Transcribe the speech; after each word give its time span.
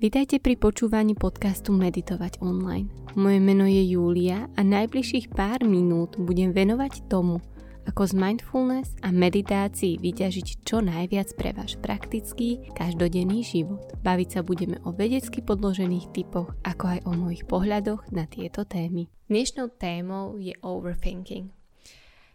Vítajte 0.00 0.40
pri 0.40 0.56
počúvaní 0.56 1.12
podcastu 1.12 1.76
Meditovať 1.76 2.40
online. 2.40 2.88
Moje 3.20 3.36
meno 3.36 3.68
je 3.68 3.84
Júlia 3.84 4.48
a 4.56 4.64
najbližších 4.64 5.28
pár 5.28 5.60
minút 5.68 6.16
budem 6.16 6.56
venovať 6.56 7.04
tomu, 7.12 7.36
ako 7.84 8.08
z 8.08 8.16
mindfulness 8.16 8.96
a 9.04 9.12
meditácií 9.12 10.00
vyťažiť 10.00 10.64
čo 10.64 10.80
najviac 10.80 11.36
pre 11.36 11.52
váš 11.52 11.76
praktický, 11.84 12.64
každodenný 12.72 13.44
život. 13.44 13.92
Baviť 14.00 14.28
sa 14.32 14.40
budeme 14.40 14.80
o 14.88 14.96
vedecky 14.96 15.44
podložených 15.44 16.16
typoch, 16.16 16.56
ako 16.64 16.96
aj 16.96 17.00
o 17.04 17.12
mojich 17.12 17.44
pohľadoch 17.44 18.08
na 18.08 18.24
tieto 18.24 18.64
témy. 18.64 19.04
Dnešnou 19.28 19.68
témou 19.76 20.40
je 20.40 20.56
overthinking. 20.64 21.59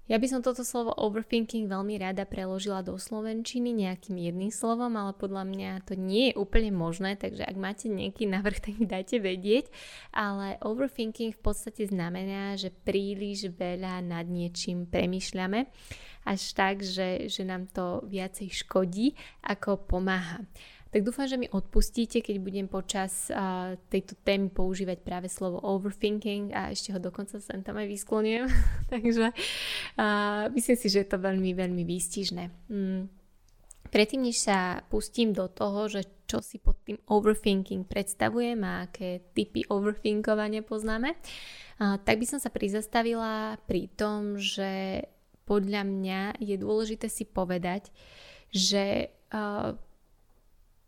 Ja 0.06 0.22
by 0.22 0.28
som 0.30 0.46
toto 0.46 0.62
slovo 0.62 0.94
overthinking 0.94 1.66
veľmi 1.66 1.98
rada 1.98 2.30
preložila 2.30 2.86
do 2.86 2.94
slovenčiny 2.94 3.74
nejakým 3.74 4.22
jedným 4.22 4.54
slovom, 4.54 4.94
ale 4.94 5.18
podľa 5.18 5.50
mňa 5.50 5.72
to 5.82 5.98
nie 5.98 6.30
je 6.30 6.38
úplne 6.38 6.70
možné, 6.78 7.18
takže 7.18 7.42
ak 7.42 7.58
máte 7.58 7.90
nejaký 7.90 8.30
návrh, 8.30 8.58
tak 8.62 8.78
mi 8.78 8.86
dajte 8.86 9.18
vedieť. 9.18 9.66
Ale 10.14 10.62
overthinking 10.62 11.34
v 11.34 11.42
podstate 11.42 11.90
znamená, 11.90 12.54
že 12.54 12.70
príliš 12.70 13.50
veľa 13.50 14.06
nad 14.06 14.30
niečím 14.30 14.86
premyšľame, 14.86 15.74
až 16.30 16.42
tak, 16.54 16.86
že, 16.86 17.26
že 17.26 17.42
nám 17.42 17.66
to 17.74 18.06
viacej 18.06 18.54
škodí, 18.62 19.18
ako 19.42 19.90
pomáha 19.90 20.46
tak 20.96 21.04
dúfam, 21.04 21.28
že 21.28 21.36
mi 21.36 21.52
odpustíte, 21.52 22.24
keď 22.24 22.40
budem 22.40 22.72
počas 22.72 23.28
uh, 23.28 23.76
tejto 23.92 24.16
témy 24.24 24.48
používať 24.48 25.04
práve 25.04 25.28
slovo 25.28 25.60
overthinking 25.60 26.56
a 26.56 26.72
ešte 26.72 26.96
ho 26.96 27.04
dokonca 27.04 27.36
sem 27.44 27.60
tam 27.60 27.76
aj 27.76 27.92
vysklonujem. 27.92 28.48
Takže 28.96 29.36
uh, 29.36 30.48
myslím 30.56 30.78
si, 30.80 30.88
že 30.88 31.04
je 31.04 31.10
to 31.12 31.20
veľmi, 31.20 31.52
veľmi 31.52 31.84
výstižné. 31.84 32.72
Mm. 32.72 33.12
Predtým, 33.92 34.24
než 34.24 34.48
sa 34.48 34.88
pustím 34.88 35.36
do 35.36 35.52
toho, 35.52 35.92
že 35.92 36.08
čo 36.32 36.40
si 36.40 36.64
pod 36.64 36.80
tým 36.88 36.96
overthinking 37.12 37.84
predstavujem 37.92 38.64
a 38.64 38.88
aké 38.88 39.20
typy 39.36 39.68
overthinkovania 39.68 40.64
poznáme, 40.64 41.14
tak 41.78 42.16
by 42.18 42.26
som 42.26 42.42
sa 42.42 42.50
prizastavila 42.50 43.62
pri 43.70 43.88
tom, 43.94 44.42
že 44.42 45.06
podľa 45.46 45.86
mňa 45.86 46.22
je 46.42 46.56
dôležité 46.58 47.08
si 47.14 47.30
povedať, 47.30 47.94
že 48.50 49.14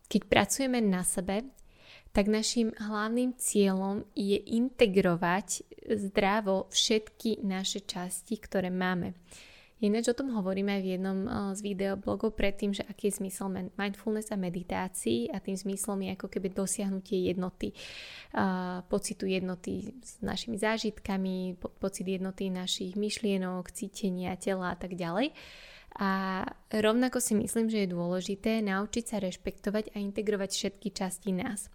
keď 0.08 0.22
pracujeme 0.26 0.80
na 0.80 1.04
sebe, 1.04 1.44
tak 2.16 2.32
našim 2.32 2.72
hlavným 2.74 3.36
cieľom 3.36 4.02
je 4.16 4.40
integrovať 4.40 5.68
zdravo 5.88 6.68
všetky 6.72 7.44
naše 7.44 7.84
časti, 7.84 8.40
ktoré 8.40 8.72
máme. 8.72 9.14
Ináč 9.78 10.10
o 10.10 10.18
tom 10.18 10.34
hovoríme 10.34 10.74
aj 10.74 10.82
v 10.82 10.90
jednom 10.98 11.18
eh, 11.22 11.30
z 11.54 11.60
videoblogov 11.62 12.34
predtým, 12.34 12.74
že 12.74 12.82
aký 12.82 13.14
je 13.14 13.22
zmysel 13.22 13.46
mindfulness 13.78 14.34
a 14.34 14.36
meditácií 14.36 15.30
a 15.30 15.38
tým 15.38 15.54
zmyslom 15.54 16.02
je 16.02 16.10
ako 16.18 16.26
keby 16.26 16.50
dosiahnutie 16.50 17.30
jednoty, 17.30 17.70
uh, 18.34 18.82
pocitu 18.90 19.30
jednoty 19.30 19.94
s 20.02 20.18
našimi 20.18 20.58
zážitkami, 20.58 21.62
po, 21.62 21.70
pocit 21.78 22.10
jednoty 22.10 22.50
našich 22.50 22.98
myšlienok, 22.98 23.70
cítenia, 23.70 24.34
tela 24.34 24.74
a 24.74 24.76
tak 24.76 24.98
ďalej. 24.98 25.30
A 25.96 26.44
rovnako 26.68 27.18
si 27.18 27.32
myslím, 27.34 27.72
že 27.72 27.88
je 27.88 27.94
dôležité 27.96 28.60
naučiť 28.60 29.04
sa 29.08 29.16
rešpektovať 29.18 29.96
a 29.96 30.04
integrovať 30.04 30.50
všetky 30.52 30.88
časti 30.92 31.32
nás. 31.32 31.72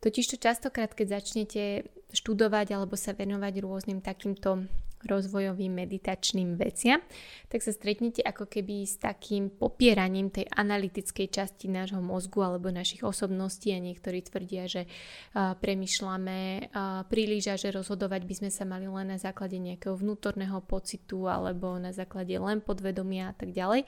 Totižto 0.00 0.40
častokrát, 0.40 0.96
keď 0.96 1.20
začnete 1.20 1.84
študovať 2.16 2.72
alebo 2.72 2.96
sa 2.96 3.12
venovať 3.12 3.54
rôznym 3.60 4.00
takýmto 4.00 4.64
rozvojovým 5.04 5.72
meditačným 5.84 6.56
veciam, 6.60 7.00
tak 7.48 7.64
sa 7.64 7.72
stretnete 7.72 8.20
ako 8.20 8.46
keby 8.46 8.84
s 8.84 9.00
takým 9.00 9.50
popieraním 9.50 10.28
tej 10.28 10.46
analytickej 10.52 11.28
časti 11.32 11.66
nášho 11.72 12.00
mozgu 12.04 12.44
alebo 12.44 12.68
našich 12.68 13.02
osobností 13.02 13.72
a 13.74 13.80
niektorí 13.80 14.22
tvrdia, 14.24 14.68
že 14.68 14.84
uh, 14.86 15.56
premyšľame 15.58 16.72
príliš 17.08 17.44
a 17.50 17.56
že 17.56 17.74
rozhodovať 17.74 18.22
by 18.26 18.34
sme 18.36 18.50
sa 18.50 18.64
mali 18.68 18.86
len 18.86 19.14
na 19.14 19.18
základe 19.18 19.56
nejakého 19.58 19.96
vnútorného 19.96 20.60
pocitu 20.64 21.26
alebo 21.26 21.76
na 21.80 21.90
základe 21.90 22.34
len 22.36 22.62
podvedomia 22.62 23.32
a 23.32 23.34
tak 23.34 23.50
ďalej. 23.50 23.86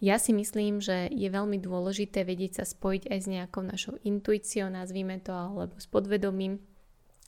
Ja 0.00 0.20
si 0.20 0.36
myslím, 0.36 0.84
že 0.84 1.08
je 1.08 1.28
veľmi 1.28 1.56
dôležité 1.60 2.24
vedieť 2.26 2.62
sa 2.62 2.64
spojiť 2.68 3.08
aj 3.08 3.18
s 3.18 3.26
nejakou 3.30 3.62
našou 3.64 3.96
intuíciou, 4.04 4.68
nazvime 4.68 5.20
to, 5.24 5.32
alebo 5.32 5.76
s 5.80 5.88
podvedomím, 5.88 6.60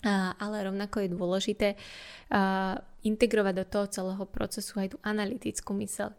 ale 0.07 0.57
rovnako 0.63 1.03
je 1.03 1.09
dôležité 1.11 1.69
integrovať 3.03 3.55
do 3.55 3.65
toho 3.67 3.87
celého 3.91 4.25
procesu 4.29 4.79
aj 4.79 4.89
tú 4.95 4.99
analytickú 5.03 5.75
mysel. 5.79 6.15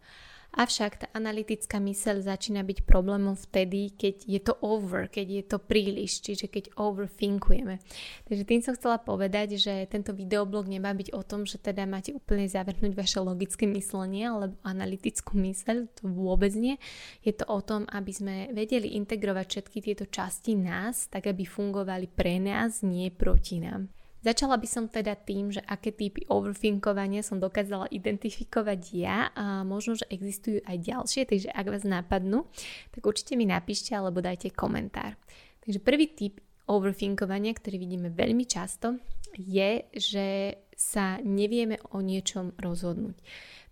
Avšak 0.49 1.05
tá 1.05 1.07
analytická 1.13 1.77
myseľ 1.77 2.25
začína 2.25 2.65
byť 2.65 2.81
problémom 2.89 3.37
vtedy, 3.37 3.93
keď 3.93 4.15
je 4.25 4.41
to 4.41 4.57
over, 4.65 5.05
keď 5.05 5.27
je 5.29 5.43
to 5.45 5.57
príliš, 5.61 6.25
čiže 6.25 6.49
keď 6.49 6.73
overthinkujeme. 6.73 7.77
Takže 8.25 8.43
tým 8.49 8.61
som 8.65 8.73
chcela 8.73 8.97
povedať, 8.97 9.61
že 9.61 9.85
tento 9.85 10.09
videoblog 10.09 10.65
nemá 10.65 10.89
byť 10.97 11.13
o 11.13 11.21
tom, 11.21 11.45
že 11.45 11.61
teda 11.61 11.85
máte 11.85 12.17
úplne 12.17 12.49
zavrhnúť 12.49 12.97
vaše 12.97 13.21
logické 13.21 13.69
myslenie 13.69 14.25
alebo 14.25 14.57
analytickú 14.65 15.37
myseľ, 15.37 15.85
to 15.93 16.09
vôbec 16.09 16.51
nie. 16.57 16.81
Je 17.21 17.37
to 17.37 17.45
o 17.45 17.61
tom, 17.61 17.85
aby 17.85 18.09
sme 18.09 18.35
vedeli 18.49 18.97
integrovať 18.97 19.45
všetky 19.45 19.77
tieto 19.85 20.09
časti 20.09 20.57
nás, 20.57 21.13
tak 21.13 21.29
aby 21.29 21.45
fungovali 21.45 22.09
pre 22.09 22.41
nás, 22.41 22.81
nie 22.81 23.13
proti 23.13 23.61
nám. 23.61 23.98
Začala 24.19 24.59
by 24.59 24.67
som 24.67 24.91
teda 24.91 25.15
tým, 25.15 25.47
že 25.55 25.63
aké 25.63 25.95
typy 25.95 26.27
overthinkovania 26.27 27.23
som 27.23 27.39
dokázala 27.39 27.87
identifikovať 27.87 28.81
ja 28.91 29.31
a 29.31 29.63
možno, 29.63 29.95
že 29.95 30.11
existujú 30.11 30.59
aj 30.67 30.77
ďalšie, 30.83 31.21
takže 31.23 31.49
ak 31.55 31.65
vás 31.71 31.87
napadnú, 31.87 32.43
tak 32.91 33.07
určite 33.07 33.39
mi 33.39 33.47
napíšte 33.47 33.95
alebo 33.95 34.19
dajte 34.19 34.51
komentár. 34.51 35.15
Takže 35.63 35.79
prvý 35.79 36.11
typ 36.11 36.43
overthinkovania, 36.67 37.55
ktorý 37.55 37.79
vidíme 37.79 38.11
veľmi 38.11 38.43
často, 38.43 38.99
je, 39.39 39.87
že 39.95 40.59
sa 40.75 41.19
nevieme 41.23 41.79
o 41.95 42.03
niečom 42.03 42.55
rozhodnúť. 42.59 43.15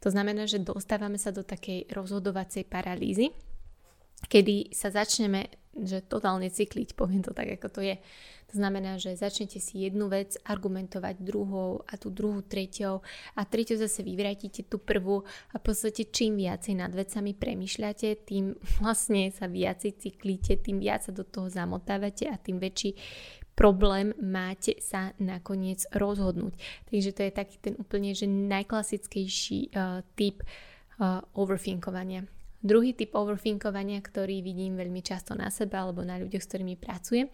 To 0.04 0.08
znamená, 0.12 0.48
že 0.48 0.64
dostávame 0.64 1.20
sa 1.20 1.36
do 1.36 1.44
takej 1.44 1.92
rozhodovacej 1.92 2.68
paralýzy, 2.72 3.36
kedy 4.32 4.72
sa 4.72 4.90
začneme 4.96 5.67
že 5.84 6.02
totálne 6.06 6.50
cykliť, 6.50 6.98
poviem 6.98 7.22
to 7.22 7.36
tak, 7.36 7.60
ako 7.60 7.68
to 7.70 7.82
je. 7.86 7.96
To 8.48 8.64
znamená, 8.64 8.96
že 8.96 9.20
začnete 9.20 9.60
si 9.60 9.84
jednu 9.84 10.08
vec 10.08 10.40
argumentovať 10.48 11.20
druhou 11.20 11.84
a 11.84 12.00
tú 12.00 12.08
druhú 12.08 12.40
treťou 12.40 13.04
a 13.36 13.42
treťou 13.44 13.76
zase 13.76 14.08
vyvratíte 14.08 14.64
tú 14.72 14.80
prvú 14.80 15.28
a 15.52 15.60
v 15.60 15.64
podstate 15.68 16.08
čím 16.08 16.40
viacej 16.40 16.80
nad 16.80 16.96
vecami 16.96 17.36
premyšľate, 17.36 18.24
tým 18.24 18.56
vlastne 18.80 19.28
sa 19.36 19.52
viacej 19.52 20.00
cyklíte, 20.00 20.64
tým 20.64 20.80
viac 20.80 21.04
sa 21.04 21.12
do 21.12 21.28
toho 21.28 21.52
zamotávate 21.52 22.32
a 22.32 22.40
tým 22.40 22.56
väčší 22.64 22.96
problém 23.58 24.14
máte 24.22 24.80
sa 24.80 25.12
nakoniec 25.18 25.84
rozhodnúť. 25.92 26.56
Takže 26.88 27.10
to 27.12 27.22
je 27.26 27.32
taký 27.34 27.58
ten 27.60 27.74
úplne 27.76 28.14
že 28.14 28.30
najklasickejší 28.30 29.74
uh, 29.74 30.06
typ 30.14 30.46
uh, 30.46 31.26
overthinkovania. 31.34 32.37
Druhý 32.58 32.98
typ 32.98 33.14
overthinkovania, 33.14 34.02
ktorý 34.02 34.42
vidím 34.42 34.82
veľmi 34.82 35.06
často 35.06 35.38
na 35.38 35.54
sebe 35.54 35.78
alebo 35.78 36.02
na 36.02 36.18
ľuďoch, 36.18 36.42
s 36.42 36.50
ktorými 36.50 36.76
pracujem, 36.78 37.30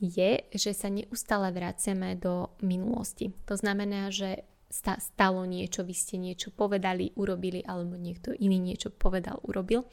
je, 0.00 0.48
že 0.48 0.72
sa 0.72 0.88
neustále 0.88 1.52
vraciame 1.52 2.16
do 2.16 2.52
minulosti. 2.64 3.36
To 3.46 3.54
znamená, 3.54 4.08
že 4.08 4.48
stalo 4.72 5.44
niečo, 5.44 5.84
vy 5.84 5.92
ste 5.92 6.16
niečo 6.16 6.48
povedali, 6.48 7.12
urobili, 7.20 7.60
alebo 7.60 8.00
niekto 8.00 8.32
iný 8.32 8.56
niečo 8.56 8.88
povedal, 8.88 9.36
urobil. 9.44 9.84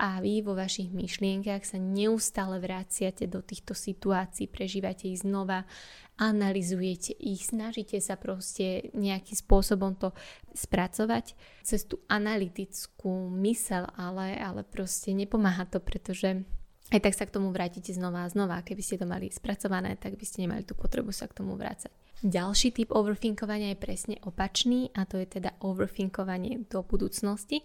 A 0.00 0.18
vy 0.24 0.40
vo 0.40 0.56
vašich 0.56 0.90
myšlienkach 0.90 1.62
sa 1.68 1.76
neustále 1.76 2.56
vraciate 2.58 3.28
do 3.28 3.44
týchto 3.44 3.76
situácií, 3.76 4.48
prežívate 4.48 5.12
ich 5.12 5.20
znova, 5.20 5.68
analizujete 6.16 7.12
ich, 7.20 7.52
snažíte 7.52 8.00
sa 8.00 8.16
proste 8.16 8.88
nejakým 8.96 9.36
spôsobom 9.36 9.92
to 10.00 10.16
spracovať 10.56 11.36
cez 11.60 11.84
tú 11.84 12.00
analytickú 12.08 13.28
mysel, 13.44 13.86
ale, 13.94 14.34
ale 14.40 14.64
proste 14.64 15.12
nepomáha 15.12 15.68
to, 15.68 15.84
pretože 15.84 16.42
aj 16.92 17.00
tak 17.00 17.14
sa 17.16 17.24
k 17.24 17.34
tomu 17.40 17.48
vrátite 17.48 17.96
znova 17.96 18.28
a 18.28 18.32
znova. 18.32 18.60
Keby 18.60 18.82
ste 18.84 19.00
to 19.00 19.08
mali 19.08 19.32
spracované, 19.32 19.96
tak 19.96 20.20
by 20.20 20.24
ste 20.28 20.44
nemali 20.44 20.68
tú 20.68 20.76
potrebu 20.76 21.14
sa 21.16 21.24
k 21.24 21.40
tomu 21.40 21.56
vrácať. 21.56 21.88
Ďalší 22.24 22.72
typ 22.76 22.92
overthinkovania 22.92 23.72
je 23.72 23.78
presne 23.80 24.16
opačný 24.24 24.92
a 24.96 25.08
to 25.08 25.20
je 25.20 25.28
teda 25.40 25.56
overthinkovanie 25.60 26.68
do 26.68 26.84
budúcnosti. 26.84 27.64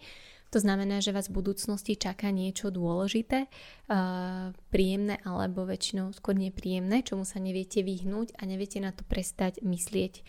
To 0.49 0.57
znamená, 0.57 0.97
že 0.97 1.13
vás 1.13 1.29
v 1.29 1.45
budúcnosti 1.45 1.93
čaká 1.93 2.33
niečo 2.33 2.73
dôležité, 2.73 3.45
uh, 3.45 4.49
príjemné 4.73 5.21
alebo 5.21 5.61
väčšinou 5.61 6.09
skôr 6.17 6.33
nepríjemné, 6.33 7.05
čomu 7.05 7.21
sa 7.21 7.37
neviete 7.37 7.85
vyhnúť 7.85 8.33
a 8.41 8.49
neviete 8.49 8.81
na 8.81 8.89
to 8.89 9.05
prestať 9.05 9.61
myslieť. 9.61 10.25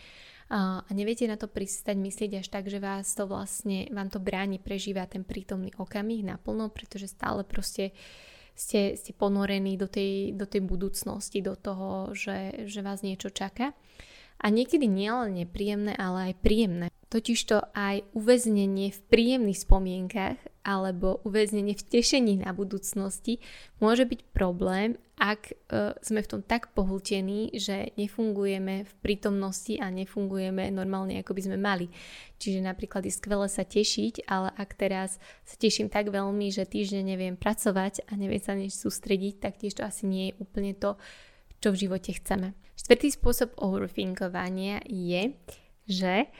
Uh, 0.51 0.85
a 0.85 0.89
neviete 0.93 1.25
na 1.25 1.41
to 1.41 1.49
prestať 1.49 1.97
myslieť 1.97 2.45
až 2.45 2.47
tak, 2.53 2.69
že 2.69 2.77
vás 2.77 3.09
to 3.17 3.25
vlastne, 3.25 3.89
vám 3.89 4.13
to 4.13 4.21
bráni 4.21 4.61
prežívať 4.61 5.17
ten 5.17 5.23
prítomný 5.25 5.73
okamih 5.81 6.21
naplno, 6.21 6.69
pretože 6.69 7.09
stále 7.09 7.41
proste 7.41 7.97
ste, 8.61 8.93
ste 8.93 9.17
ponorení 9.17 9.73
do 9.73 9.89
tej, 9.89 10.37
do 10.37 10.45
tej 10.45 10.61
budúcnosti, 10.61 11.41
do 11.41 11.57
toho, 11.57 12.13
že, 12.13 12.69
že 12.69 12.85
vás 12.85 13.01
niečo 13.01 13.33
čaká. 13.33 13.73
A 14.37 14.53
niekedy 14.53 14.85
nie 14.85 15.09
len 15.09 15.33
nepríjemné, 15.33 15.97
ale 15.97 16.29
aj 16.29 16.45
príjemné. 16.45 16.87
Totižto 17.11 17.75
aj 17.75 18.07
uväznenie 18.15 18.95
v 18.95 18.99
príjemných 19.11 19.67
spomienkach 19.67 20.39
alebo 20.63 21.19
uväznenie 21.27 21.75
v 21.75 21.83
tešení 21.83 22.39
na 22.39 22.55
budúcnosti 22.55 23.43
môže 23.83 24.07
byť 24.07 24.31
problém, 24.31 24.95
ak 25.19 25.51
e, 25.51 25.53
sme 25.99 26.23
v 26.23 26.29
tom 26.31 26.39
tak 26.39 26.71
pohltení, 26.71 27.51
že 27.51 27.91
nefungujeme 27.99 28.87
v 28.87 28.93
prítomnosti 29.03 29.75
a 29.83 29.91
nefungujeme 29.91 30.71
normálne, 30.71 31.19
ako 31.19 31.35
by 31.35 31.41
sme 31.51 31.57
mali. 31.59 31.91
Čiže 32.39 32.63
napríklad 32.63 33.03
je 33.03 33.11
skvelé 33.11 33.51
sa 33.51 33.67
tešiť, 33.67 34.31
ale 34.31 34.55
ak 34.55 34.71
teraz 34.79 35.19
sa 35.43 35.59
teším 35.59 35.91
tak 35.91 36.15
veľmi, 36.15 36.47
že 36.47 36.63
týždeň 36.63 37.03
neviem 37.03 37.35
pracovať 37.35 38.07
a 38.07 38.15
neviem 38.15 38.39
sa 38.39 38.55
nič 38.55 38.71
sústrediť, 38.71 39.43
tak 39.43 39.59
tiež 39.59 39.77
to 39.77 39.83
asi 39.83 40.07
nie 40.07 40.31
je 40.31 40.37
úplne 40.39 40.71
to, 40.79 40.95
čo 41.59 41.75
v 41.75 41.79
živote 41.91 42.15
chceme. 42.15 42.55
Štvrtý 42.79 43.11
spôsob 43.11 43.51
overthinkovania 43.59 44.79
je, 44.87 45.35
že 45.91 46.31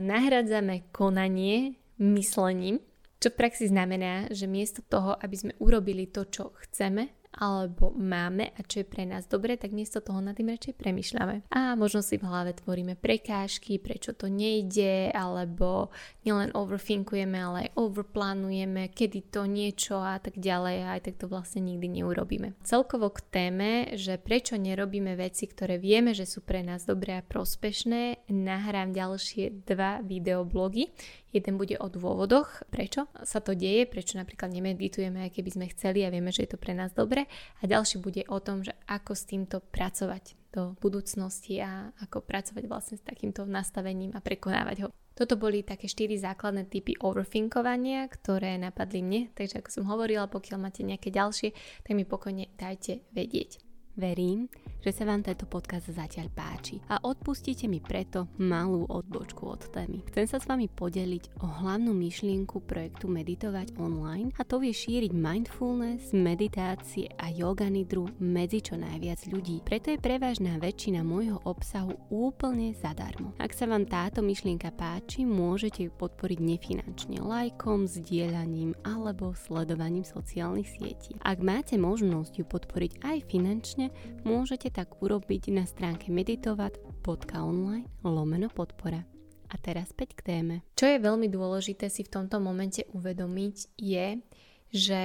nahradzame 0.00 0.90
konanie 0.92 1.78
myslením, 1.98 2.82
čo 3.22 3.32
v 3.32 3.38
praxi 3.40 3.72
znamená, 3.72 4.28
že 4.28 4.44
miesto 4.44 4.84
toho, 4.84 5.16
aby 5.16 5.36
sme 5.38 5.52
urobili 5.56 6.12
to, 6.12 6.28
čo 6.28 6.52
chceme, 6.68 7.23
alebo 7.34 7.90
máme 7.94 8.54
a 8.54 8.60
čo 8.62 8.82
je 8.82 8.86
pre 8.86 9.02
nás 9.06 9.26
dobre, 9.26 9.58
tak 9.58 9.74
miesto 9.74 9.98
toho 9.98 10.22
nad 10.22 10.38
tým 10.38 10.54
radšej 10.54 10.74
premyšľame. 10.78 11.50
A 11.50 11.74
možno 11.74 12.00
si 12.00 12.18
v 12.18 12.26
hlave 12.26 12.54
tvoríme 12.54 12.94
prekážky, 12.94 13.82
prečo 13.82 14.14
to 14.14 14.30
nejde, 14.30 15.10
alebo 15.10 15.90
nielen 16.22 16.54
overthinkujeme, 16.54 17.36
ale 17.38 17.56
aj 17.66 17.70
overplánujeme, 17.78 18.90
kedy 18.94 19.34
to 19.34 19.46
niečo 19.50 19.98
a 19.98 20.18
tak 20.22 20.38
ďalej 20.38 20.76
aj 20.86 21.00
tak 21.04 21.14
to 21.20 21.26
vlastne 21.26 21.66
nikdy 21.66 22.00
neurobíme. 22.00 22.56
Celkovo 22.62 23.10
k 23.10 23.20
téme, 23.28 23.70
že 23.98 24.16
prečo 24.16 24.56
nerobíme 24.56 25.18
veci, 25.18 25.44
ktoré 25.50 25.76
vieme, 25.76 26.14
že 26.16 26.24
sú 26.24 26.40
pre 26.40 26.62
nás 26.62 26.86
dobré 26.86 27.18
a 27.18 27.26
prospešné, 27.26 28.30
nahrám 28.30 28.94
ďalšie 28.94 29.66
dva 29.66 30.00
videoblogy. 30.00 30.94
Jeden 31.34 31.58
bude 31.58 31.74
o 31.82 31.90
dôvodoch, 31.90 32.62
prečo 32.70 33.10
sa 33.26 33.42
to 33.42 33.58
deje, 33.58 33.90
prečo 33.90 34.14
napríklad 34.14 34.54
nemeditujeme, 34.54 35.26
aj 35.26 35.34
keby 35.34 35.50
sme 35.50 35.66
chceli 35.74 36.06
a 36.06 36.12
vieme, 36.14 36.30
že 36.30 36.46
je 36.46 36.54
to 36.54 36.62
pre 36.62 36.78
nás 36.78 36.94
dobré. 36.94 37.26
A 37.58 37.66
ďalší 37.66 37.98
bude 37.98 38.22
o 38.30 38.38
tom, 38.38 38.62
že 38.62 38.70
ako 38.86 39.18
s 39.18 39.26
týmto 39.26 39.58
pracovať 39.58 40.38
do 40.54 40.78
budúcnosti 40.78 41.58
a 41.58 41.90
ako 41.98 42.22
pracovať 42.22 42.70
vlastne 42.70 42.94
s 42.94 43.02
takýmto 43.02 43.42
nastavením 43.50 44.14
a 44.14 44.22
prekonávať 44.22 44.86
ho. 44.86 44.88
Toto 45.18 45.34
boli 45.34 45.66
také 45.66 45.90
štyri 45.90 46.14
základné 46.14 46.70
typy 46.70 46.94
overthinkovania, 47.02 48.06
ktoré 48.06 48.54
napadli 48.54 49.02
mne, 49.02 49.20
takže 49.34 49.58
ako 49.58 49.70
som 49.74 49.84
hovorila, 49.90 50.30
pokiaľ 50.30 50.58
máte 50.62 50.86
nejaké 50.86 51.10
ďalšie, 51.10 51.50
tak 51.82 51.92
mi 51.98 52.06
pokojne 52.06 52.46
dajte 52.54 53.02
vedieť. 53.10 53.63
Verím, 53.94 54.50
že 54.82 54.90
sa 54.90 55.06
vám 55.06 55.22
tento 55.22 55.46
podcast 55.46 55.86
zatiaľ 55.86 56.26
páči 56.34 56.82
a 56.90 56.98
odpustíte 57.06 57.70
mi 57.70 57.78
preto 57.78 58.26
malú 58.42 58.84
odbočku 58.90 59.46
od 59.46 59.70
témy. 59.70 60.02
Chcem 60.10 60.26
sa 60.26 60.42
s 60.42 60.50
vami 60.50 60.66
podeliť 60.66 61.40
o 61.40 61.46
hlavnú 61.46 61.94
myšlienku 61.94 62.58
projektu 62.66 63.06
Meditovať 63.06 63.78
online 63.78 64.34
a 64.34 64.42
to 64.42 64.58
je 64.60 64.74
šíriť 64.74 65.14
mindfulness, 65.14 66.10
meditácie 66.10 67.06
a 67.22 67.30
yoga 67.30 67.70
nidru 67.70 68.10
medzi 68.18 68.66
čo 68.66 68.74
najviac 68.74 69.30
ľudí. 69.30 69.62
Preto 69.62 69.94
je 69.94 70.02
prevažná 70.02 70.58
väčšina 70.58 71.06
môjho 71.06 71.38
obsahu 71.46 71.94
úplne 72.10 72.74
zadarmo. 72.74 73.30
Ak 73.38 73.54
sa 73.54 73.70
vám 73.70 73.86
táto 73.86 74.26
myšlienka 74.26 74.74
páči, 74.74 75.22
môžete 75.22 75.86
ju 75.86 75.94
podporiť 75.94 76.42
nefinančne 76.42 77.22
lajkom, 77.22 77.86
zdieľaním 77.86 78.74
alebo 78.82 79.38
sledovaním 79.38 80.02
sociálnych 80.02 80.66
sietí. 80.66 81.14
Ak 81.22 81.38
máte 81.40 81.78
možnosť 81.78 82.42
ju 82.42 82.44
podporiť 82.44 82.92
aj 83.00 83.18
finančne, 83.30 83.83
Podobne 83.84 84.24
môžete 84.24 84.72
tak 84.72 84.96
urobiť 85.04 85.52
na 85.52 85.68
stránke 85.68 86.08
meditovat.online 86.08 87.84
lomeno 88.00 88.48
podpora. 88.48 89.04
A 89.52 89.54
teraz 89.60 89.92
späť 89.92 90.16
k 90.16 90.24
téme. 90.24 90.64
Čo 90.72 90.88
je 90.88 91.04
veľmi 91.04 91.28
dôležité 91.28 91.92
si 91.92 92.00
v 92.00 92.12
tomto 92.16 92.40
momente 92.40 92.88
uvedomiť 92.96 93.56
je, 93.76 94.24
že 94.72 95.02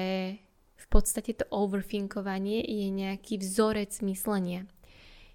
v 0.79 0.87
podstate 0.87 1.35
to 1.35 1.45
overthinkovanie 1.51 2.63
je 2.63 2.87
nejaký 2.87 3.43
vzorec 3.43 3.99
myslenia. 4.07 4.63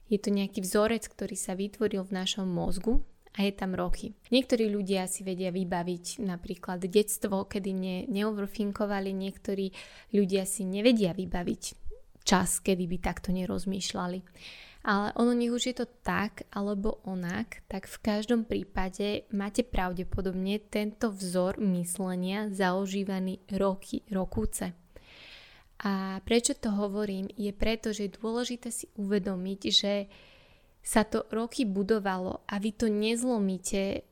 Je 0.09 0.17
to 0.17 0.33
nejaký 0.33 0.65
vzorec, 0.65 1.05
ktorý 1.05 1.37
sa 1.37 1.53
vytvoril 1.53 2.01
v 2.01 2.17
našom 2.17 2.49
mozgu 2.49 3.05
a 3.37 3.45
je 3.45 3.53
tam 3.53 3.77
roky. 3.77 4.17
Niektorí 4.33 4.73
ľudia 4.73 5.05
si 5.05 5.21
vedia 5.21 5.53
vybaviť 5.53 6.25
napríklad 6.25 6.81
detstvo, 6.89 7.45
kedy 7.45 7.71
ne, 7.77 7.97
neoverthinkovali, 8.09 9.13
niektorí 9.13 9.69
ľudia 10.17 10.49
si 10.49 10.65
nevedia 10.65 11.13
vybaviť 11.13 11.84
čas, 12.25 12.59
kedy 12.59 12.89
by 12.89 12.99
takto 12.99 13.31
nerozmýšľali. 13.31 14.19
Ale 14.85 15.17
ono 15.17 15.33
nech 15.33 15.49
už 15.49 15.73
je 15.73 15.77
to 15.81 15.87
tak 16.05 16.45
alebo 16.53 17.01
onak, 17.09 17.65
tak 17.73 17.89
v 17.89 17.97
každom 18.05 18.45
prípade 18.45 19.25
máte 19.33 19.65
pravdepodobne 19.65 20.61
tento 20.61 21.09
vzor 21.09 21.57
myslenia 21.57 22.53
zaužívaný 22.53 23.41
roky, 23.57 24.05
rokúce. 24.13 24.77
A 25.85 26.21
prečo 26.21 26.53
to 26.53 26.69
hovorím? 26.69 27.33
Je 27.33 27.53
preto, 27.57 27.97
že 27.97 28.09
je 28.09 28.17
dôležité 28.21 28.69
si 28.69 28.93
uvedomiť, 29.01 29.61
že 29.73 30.09
sa 30.85 31.05
to 31.09 31.25
roky 31.33 31.65
budovalo 31.65 32.45
a 32.45 32.61
vy 32.61 32.77
to 32.77 32.93
nezlomíte 32.93 34.05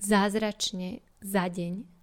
zázračne 0.00 1.04
za 1.20 1.44
deň, 1.52 1.95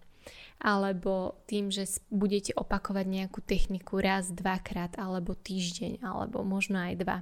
alebo 0.63 1.43
tým, 1.43 1.67
že 1.67 1.99
budete 2.07 2.55
opakovať 2.55 3.03
nejakú 3.03 3.43
techniku 3.43 3.99
raz, 3.99 4.31
dvakrát, 4.31 4.95
alebo 4.95 5.35
týždeň, 5.35 5.99
alebo 5.99 6.47
možno 6.47 6.79
aj 6.79 6.93
dva. 7.03 7.17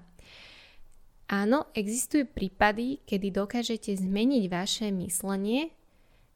Áno, 1.25 1.65
existujú 1.73 2.29
prípady, 2.29 3.01
kedy 3.01 3.33
dokážete 3.33 3.97
zmeniť 3.97 4.43
vaše 4.45 4.93
myslenie 4.93 5.73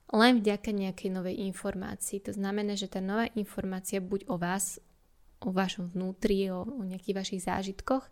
len 0.10 0.42
vďaka 0.42 0.72
nejakej 0.74 1.10
novej 1.14 1.36
informácii. 1.46 2.24
To 2.26 2.32
znamená, 2.34 2.74
že 2.74 2.90
tá 2.90 3.04
nová 3.04 3.30
informácia 3.38 4.02
buď 4.02 4.26
o 4.32 4.40
vás, 4.42 4.82
o 5.44 5.52
vašom 5.54 5.94
vnútri, 5.94 6.50
o, 6.50 6.66
o 6.66 6.82
nejakých 6.82 7.18
vašich 7.22 7.42
zážitkoch, 7.46 8.08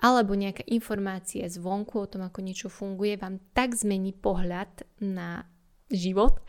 alebo 0.00 0.32
nejaká 0.32 0.64
informácia 0.72 1.44
zvonku 1.46 2.00
o 2.00 2.08
tom, 2.08 2.24
ako 2.24 2.40
niečo 2.40 2.72
funguje, 2.72 3.20
vám 3.20 3.36
tak 3.52 3.76
zmení 3.76 4.16
pohľad 4.16 4.88
na 5.04 5.44
život, 5.90 6.40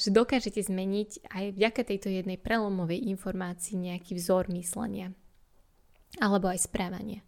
že 0.00 0.10
dokážete 0.10 0.64
zmeniť 0.64 1.30
aj 1.30 1.44
vďaka 1.54 1.82
tejto 1.86 2.08
jednej 2.08 2.40
prelomovej 2.40 3.06
informácii 3.12 3.76
nejaký 3.92 4.16
vzor 4.16 4.48
myslenia 4.56 5.12
alebo 6.16 6.48
aj 6.48 6.64
správania. 6.64 7.20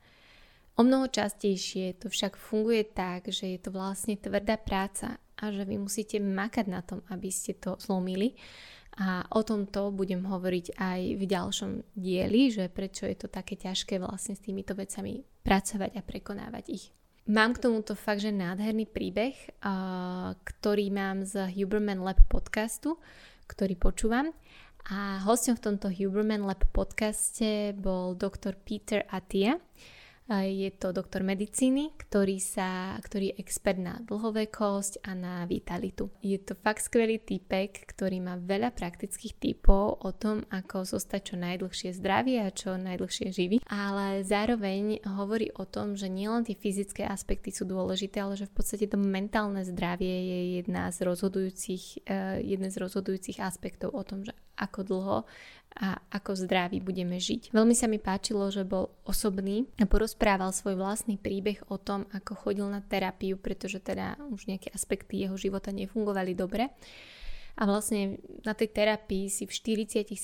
O 0.79 0.87
mnoho 0.87 1.11
častejšie 1.11 1.99
to 1.99 2.07
však 2.07 2.39
funguje 2.39 2.87
tak, 2.87 3.27
že 3.29 3.51
je 3.51 3.59
to 3.59 3.75
vlastne 3.75 4.15
tvrdá 4.15 4.55
práca 4.55 5.19
a 5.35 5.51
že 5.51 5.67
vy 5.67 5.75
musíte 5.75 6.23
makať 6.23 6.67
na 6.71 6.81
tom, 6.87 7.03
aby 7.11 7.29
ste 7.35 7.59
to 7.59 7.75
zlomili. 7.83 8.39
A 8.99 9.27
o 9.35 9.43
tomto 9.47 9.95
budem 9.95 10.27
hovoriť 10.27 10.79
aj 10.79 11.01
v 11.19 11.25
ďalšom 11.27 11.71
dieli, 11.95 12.51
že 12.51 12.67
prečo 12.71 13.07
je 13.07 13.15
to 13.15 13.31
také 13.31 13.55
ťažké 13.55 13.99
vlastne 14.03 14.35
s 14.35 14.43
týmito 14.43 14.75
vecami 14.75 15.23
pracovať 15.43 15.99
a 15.99 16.03
prekonávať 16.03 16.65
ich. 16.71 16.85
Mám 17.29 17.61
k 17.61 17.69
tomuto 17.69 17.93
fakt, 17.93 18.25
že 18.25 18.32
nádherný 18.32 18.89
príbeh, 18.89 19.37
ktorý 20.49 20.89
mám 20.89 21.29
z 21.29 21.53
Huberman 21.53 22.01
Lab 22.01 22.25
podcastu, 22.25 22.97
ktorý 23.44 23.77
počúvam. 23.77 24.32
A 24.89 25.20
hostom 25.29 25.53
v 25.53 25.61
tomto 25.61 25.93
Huberman 25.93 26.49
Lab 26.49 26.65
podcaste 26.73 27.77
bol 27.77 28.17
doktor 28.17 28.56
Peter 28.56 29.05
Atia, 29.13 29.61
je 30.29 30.69
to 30.77 30.93
doktor 30.93 31.25
medicíny, 31.25 31.97
ktorý, 31.97 32.37
sa, 32.37 33.01
ktorý 33.01 33.32
je 33.32 33.39
expert 33.41 33.81
na 33.81 33.97
dlhovekosť 34.05 35.01
a 35.08 35.17
na 35.17 35.35
vitalitu. 35.49 36.13
Je 36.20 36.37
to 36.37 36.53
fakt 36.53 36.85
skvelý 36.85 37.17
typek, 37.17 37.89
ktorý 37.89 38.20
má 38.20 38.37
veľa 38.37 38.77
praktických 38.77 39.41
typov 39.41 40.05
o 40.05 40.11
tom, 40.13 40.44
ako 40.53 40.85
zostať 40.85 41.32
čo 41.32 41.35
najdlhšie 41.41 41.97
zdravie 41.97 42.44
a 42.44 42.53
čo 42.53 42.77
najdlhšie 42.77 43.32
živý. 43.32 43.56
Ale 43.73 44.20
zároveň 44.20 45.01
hovorí 45.17 45.49
o 45.56 45.65
tom, 45.65 45.97
že 45.97 46.13
nielen 46.13 46.44
tie 46.44 46.53
fyzické 46.53 47.08
aspekty 47.08 47.49
sú 47.49 47.65
dôležité, 47.65 48.20
ale 48.20 48.37
že 48.37 48.44
v 48.44 48.55
podstate 48.61 48.85
to 48.85 49.01
mentálne 49.01 49.65
zdravie 49.65 50.13
je 50.13 50.41
jedna 50.61 50.93
z 50.93 51.08
rozhodujúcich, 51.08 52.05
uh, 52.05 52.37
jeden 52.44 52.69
z 52.69 52.77
rozhodujúcich 52.77 53.41
aspektov 53.41 53.97
o 53.97 54.05
tom, 54.05 54.29
že 54.29 54.37
ako 54.58 54.81
dlho 54.82 55.17
a 55.79 56.01
ako 56.10 56.34
zdraví 56.34 56.82
budeme 56.82 57.20
žiť. 57.20 57.55
Veľmi 57.55 57.77
sa 57.77 57.87
mi 57.87 58.03
páčilo, 58.03 58.51
že 58.51 58.67
bol 58.67 58.91
osobný 59.06 59.69
a 59.79 59.87
porozprával 59.87 60.51
svoj 60.51 60.75
vlastný 60.75 61.20
príbeh 61.20 61.63
o 61.70 61.79
tom, 61.79 62.08
ako 62.10 62.34
chodil 62.34 62.67
na 62.67 62.82
terapiu, 62.82 63.39
pretože 63.39 63.79
teda 63.79 64.19
už 64.32 64.51
nejaké 64.51 64.75
aspekty 64.75 65.22
jeho 65.22 65.39
života 65.39 65.70
nefungovali 65.70 66.34
dobre. 66.34 66.72
A 67.58 67.67
vlastne 67.67 68.22
na 68.46 68.55
tej 68.55 68.70
terapii 68.70 69.27
si 69.31 69.46
v 69.46 69.53
47 69.55 70.15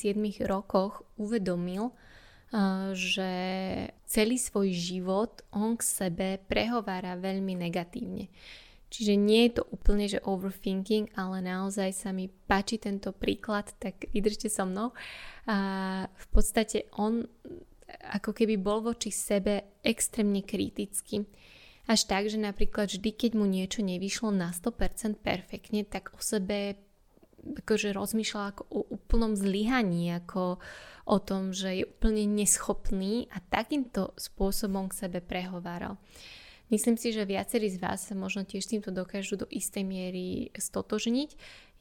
rokoch 0.46 1.02
uvedomil, 1.18 1.90
že 2.94 3.30
celý 4.06 4.38
svoj 4.38 4.70
život 4.70 5.42
on 5.50 5.74
k 5.74 5.82
sebe 5.82 6.28
prehovára 6.46 7.18
veľmi 7.18 7.58
negatívne. 7.58 8.30
Čiže 8.94 9.18
nie 9.18 9.50
je 9.50 9.58
to 9.58 9.62
úplne, 9.74 10.06
že 10.06 10.22
overthinking, 10.22 11.18
ale 11.18 11.42
naozaj 11.42 11.90
sa 11.90 12.14
mi 12.14 12.30
páči 12.30 12.78
tento 12.78 13.10
príklad, 13.10 13.74
tak 13.82 14.06
vydržte 14.14 14.46
so 14.46 14.62
mnou. 14.62 14.94
A 15.50 15.56
v 16.06 16.26
podstate 16.30 16.86
on 16.94 17.26
ako 18.14 18.30
keby 18.30 18.54
bol 18.54 18.86
voči 18.86 19.10
sebe 19.10 19.82
extrémne 19.82 20.46
kritický. 20.46 21.26
Až 21.90 22.06
tak, 22.06 22.30
že 22.30 22.38
napríklad 22.38 22.86
vždy, 22.86 23.10
keď 23.18 23.30
mu 23.34 23.50
niečo 23.50 23.82
nevyšlo 23.82 24.30
na 24.30 24.54
100% 24.54 25.18
perfektne, 25.18 25.82
tak 25.82 26.14
o 26.14 26.22
sebe 26.22 26.78
akože 27.44 27.98
rozmýšľal 27.98 28.44
ako 28.54 28.62
o 28.70 28.80
úplnom 28.94 29.34
zlyhaní, 29.34 30.14
ako 30.16 30.62
o 31.04 31.18
tom, 31.18 31.50
že 31.50 31.82
je 31.82 31.84
úplne 31.84 32.30
neschopný 32.30 33.26
a 33.34 33.42
takýmto 33.42 34.14
spôsobom 34.16 34.86
k 34.86 35.02
sebe 35.02 35.18
prehováral. 35.18 35.98
Myslím 36.72 36.96
si, 36.96 37.12
že 37.12 37.28
viacerí 37.28 37.68
z 37.68 37.76
vás 37.76 38.08
sa 38.08 38.16
možno 38.16 38.48
tiež 38.48 38.64
týmto 38.64 38.88
dokážu 38.88 39.36
do 39.36 39.46
istej 39.52 39.84
miery 39.84 40.48
stotožniť. 40.56 41.30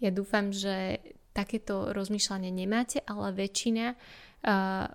Ja 0.03 0.11
dúfam, 0.11 0.51
že 0.51 0.99
takéto 1.31 1.95
rozmýšľanie 1.95 2.51
nemáte, 2.51 2.99
ale 3.07 3.31
väčšina 3.31 3.95
uh, 3.95 3.97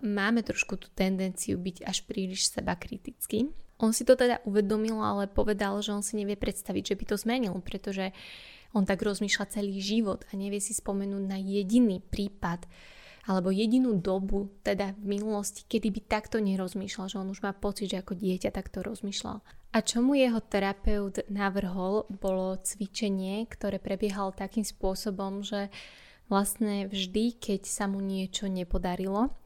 máme 0.04 0.44
trošku 0.44 0.76
tú 0.76 0.86
tendenciu 0.92 1.58
byť 1.58 1.88
až 1.88 2.04
príliš 2.04 2.52
seba 2.52 2.76
kritický. 2.76 3.48
On 3.78 3.94
si 3.94 4.04
to 4.04 4.18
teda 4.18 4.42
uvedomil, 4.44 4.98
ale 5.00 5.30
povedal, 5.30 5.78
že 5.80 5.94
on 5.94 6.02
si 6.02 6.18
nevie 6.18 6.34
predstaviť, 6.34 6.94
že 6.94 6.98
by 6.98 7.04
to 7.08 7.16
zmenil, 7.16 7.54
pretože 7.62 8.10
on 8.76 8.84
tak 8.84 9.00
rozmýšľa 9.00 9.54
celý 9.54 9.80
život 9.80 10.28
a 10.28 10.36
nevie 10.36 10.60
si 10.60 10.76
spomenúť 10.76 11.24
na 11.24 11.38
jediný 11.40 12.02
prípad, 12.04 12.68
alebo 13.28 13.52
jedinú 13.52 14.00
dobu, 14.00 14.48
teda 14.64 14.96
v 14.96 15.20
minulosti, 15.20 15.68
kedy 15.68 15.92
by 15.92 16.00
takto 16.08 16.40
nerozmýšľal, 16.40 17.12
že 17.12 17.20
on 17.20 17.28
už 17.28 17.44
má 17.44 17.52
pocit, 17.52 17.92
že 17.92 18.00
ako 18.00 18.16
dieťa 18.16 18.48
takto 18.48 18.80
rozmýšľal. 18.80 19.44
A 19.76 19.78
čo 19.84 20.00
mu 20.00 20.16
jeho 20.16 20.40
terapeut 20.40 21.28
navrhol, 21.28 22.08
bolo 22.08 22.56
cvičenie, 22.56 23.44
ktoré 23.44 23.76
prebiehalo 23.76 24.32
takým 24.32 24.64
spôsobom, 24.64 25.44
že 25.44 25.68
vlastne 26.32 26.88
vždy, 26.88 27.36
keď 27.36 27.68
sa 27.68 27.84
mu 27.84 28.00
niečo 28.00 28.48
nepodarilo, 28.48 29.36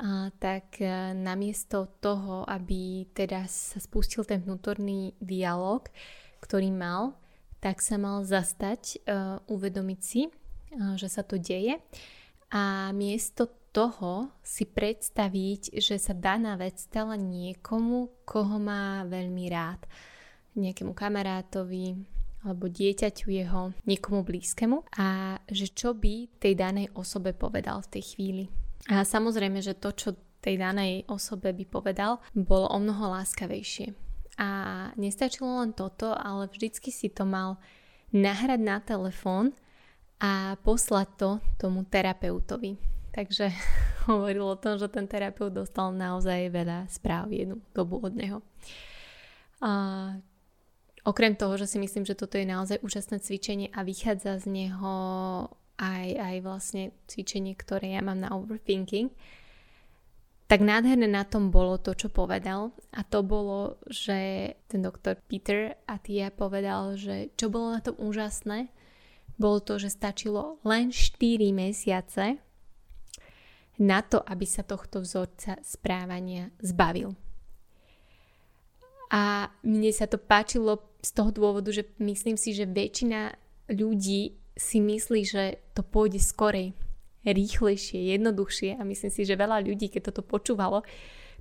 a 0.00 0.32
tak 0.40 0.80
e, 0.80 1.12
namiesto 1.12 1.88
toho, 2.00 2.44
aby 2.48 3.04
teda 3.12 3.44
sa 3.48 3.76
spustil 3.80 4.24
ten 4.24 4.40
vnútorný 4.40 5.12
dialog, 5.20 5.84
ktorý 6.40 6.72
mal, 6.72 7.16
tak 7.60 7.84
sa 7.84 8.00
mal 8.00 8.24
zastať, 8.24 9.04
uh, 9.04 9.36
uvedomiť 9.44 10.00
si, 10.00 10.32
uh, 10.32 10.96
že 10.96 11.12
sa 11.12 11.20
to 11.20 11.36
deje 11.36 11.76
a 12.50 12.90
miesto 12.90 13.46
toho 13.70 14.34
si 14.42 14.66
predstaviť, 14.66 15.78
že 15.78 15.96
sa 16.02 16.10
daná 16.10 16.58
vec 16.58 16.82
stala 16.82 17.14
niekomu, 17.14 18.26
koho 18.26 18.58
má 18.58 19.06
veľmi 19.06 19.46
rád. 19.46 19.86
Nejakému 20.58 20.90
kamarátovi 20.90 21.94
alebo 22.42 22.66
dieťaťu 22.66 23.26
jeho, 23.30 23.70
niekomu 23.84 24.24
blízkemu 24.24 24.82
a 24.96 25.38
že 25.46 25.70
čo 25.70 25.92
by 25.94 26.40
tej 26.40 26.56
danej 26.56 26.88
osobe 26.96 27.36
povedal 27.36 27.84
v 27.84 27.90
tej 28.00 28.04
chvíli. 28.16 28.44
A 28.88 29.04
samozrejme, 29.04 29.60
že 29.60 29.76
to, 29.76 29.92
čo 29.92 30.16
tej 30.40 30.56
danej 30.56 31.04
osobe 31.06 31.52
by 31.52 31.64
povedal, 31.68 32.18
bolo 32.32 32.66
o 32.72 32.78
mnoho 32.80 33.12
láskavejšie. 33.12 33.92
A 34.40 34.48
nestačilo 34.96 35.60
len 35.60 35.76
toto, 35.76 36.16
ale 36.16 36.48
vždycky 36.48 36.88
si 36.88 37.12
to 37.12 37.28
mal 37.28 37.60
nahrať 38.08 38.60
na 38.64 38.80
telefón 38.80 39.52
a 40.20 40.54
poslať 40.60 41.08
to 41.16 41.30
tomu 41.56 41.88
terapeutovi. 41.88 42.76
Takže 43.10 43.50
hovoril 44.10 44.46
o 44.46 44.60
tom, 44.60 44.78
že 44.78 44.86
ten 44.92 45.08
terapeut 45.08 45.50
dostal 45.50 45.90
naozaj 45.90 46.52
veľa 46.52 46.86
správ 46.86 47.32
jednu 47.32 47.58
dobu 47.74 47.98
od 47.98 48.12
neho. 48.14 48.38
A 49.60 49.72
okrem 51.04 51.36
toho, 51.36 51.56
že 51.56 51.66
si 51.66 51.78
myslím, 51.80 52.04
že 52.06 52.16
toto 52.16 52.38
je 52.38 52.46
naozaj 52.48 52.80
úžasné 52.84 53.20
cvičenie 53.20 53.68
a 53.72 53.82
vychádza 53.82 54.40
z 54.40 54.46
neho 54.48 54.94
aj, 55.80 56.06
aj 56.16 56.36
vlastne 56.44 56.82
cvičenie, 57.08 57.56
ktoré 57.56 57.96
ja 57.96 58.04
mám 58.04 58.20
na 58.20 58.36
overthinking, 58.36 59.08
tak 60.50 60.66
nádherné 60.66 61.06
na 61.06 61.22
tom 61.22 61.54
bolo 61.54 61.78
to, 61.78 61.94
čo 61.94 62.10
povedal 62.10 62.74
a 62.90 63.06
to 63.06 63.22
bolo, 63.22 63.78
že 63.86 64.52
ten 64.66 64.82
doktor 64.82 65.16
Peter 65.30 65.78
Atia 65.86 66.34
povedal, 66.34 66.98
že 66.98 67.30
čo 67.38 67.48
bolo 67.48 67.70
na 67.70 67.80
tom 67.80 67.94
úžasné, 67.96 68.66
bolo 69.40 69.64
to, 69.64 69.80
že 69.80 69.96
stačilo 69.96 70.60
len 70.68 70.92
4 70.92 71.16
mesiace 71.56 72.36
na 73.80 74.04
to, 74.04 74.20
aby 74.20 74.44
sa 74.44 74.60
tohto 74.60 75.00
vzorca 75.00 75.56
správania 75.64 76.52
zbavil. 76.60 77.16
A 79.10 79.48
mne 79.64 79.90
sa 79.90 80.04
to 80.04 80.20
páčilo 80.20 80.78
z 81.00 81.10
toho 81.16 81.32
dôvodu, 81.32 81.72
že 81.72 81.88
myslím 81.98 82.36
si, 82.36 82.52
že 82.52 82.68
väčšina 82.68 83.34
ľudí 83.72 84.36
si 84.54 84.78
myslí, 84.78 85.20
že 85.24 85.58
to 85.72 85.80
pôjde 85.80 86.20
skorej, 86.20 86.76
rýchlejšie, 87.24 88.12
jednoduchšie 88.16 88.76
a 88.76 88.82
myslím 88.84 89.10
si, 89.12 89.24
že 89.24 89.40
veľa 89.40 89.64
ľudí, 89.64 89.88
keď 89.88 90.12
toto 90.12 90.22
počúvalo, 90.22 90.84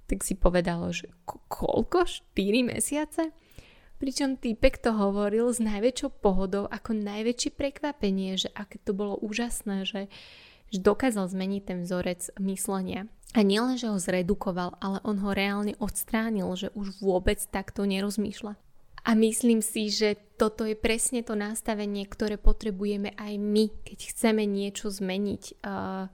tak 0.08 0.25
si 0.25 0.34
povedalo, 0.34 0.89
že 0.89 1.12
koľko? 1.27 2.08
4 2.34 2.72
mesiace? 2.72 3.36
Pričom 4.00 4.39
týpek 4.39 4.79
to 4.79 4.96
hovoril 4.96 5.51
s 5.51 5.60
najväčšou 5.60 6.24
pohodou 6.24 6.72
ako 6.72 6.96
najväčšie 6.96 7.51
prekvapenie, 7.51 8.39
že 8.39 8.48
aké 8.56 8.79
to 8.79 8.96
bolo 8.96 9.20
úžasné, 9.20 9.84
že, 9.84 10.08
že 10.72 10.79
dokázal 10.79 11.27
zmeniť 11.27 11.62
ten 11.68 11.79
vzorec 11.84 12.32
myslenia. 12.39 13.12
A 13.36 13.44
nielen, 13.44 13.75
že 13.75 13.91
ho 13.91 14.00
zredukoval, 14.00 14.79
ale 14.79 15.03
on 15.03 15.20
ho 15.20 15.36
reálne 15.36 15.75
odstránil, 15.77 16.48
že 16.56 16.72
už 16.74 17.03
vôbec 17.03 17.44
takto 17.51 17.84
nerozmýšľa. 17.84 18.56
A 19.03 19.12
myslím 19.15 19.60
si, 19.60 19.91
že 19.91 20.15
toto 20.39 20.63
je 20.63 20.79
presne 20.79 21.20
to 21.20 21.36
nastavenie, 21.36 22.08
ktoré 22.08 22.39
potrebujeme 22.39 23.13
aj 23.20 23.34
my, 23.36 23.68
keď 23.84 24.00
chceme 24.15 24.44
niečo 24.48 24.91
zmeniť. 24.91 25.44
Uh, 25.60 26.08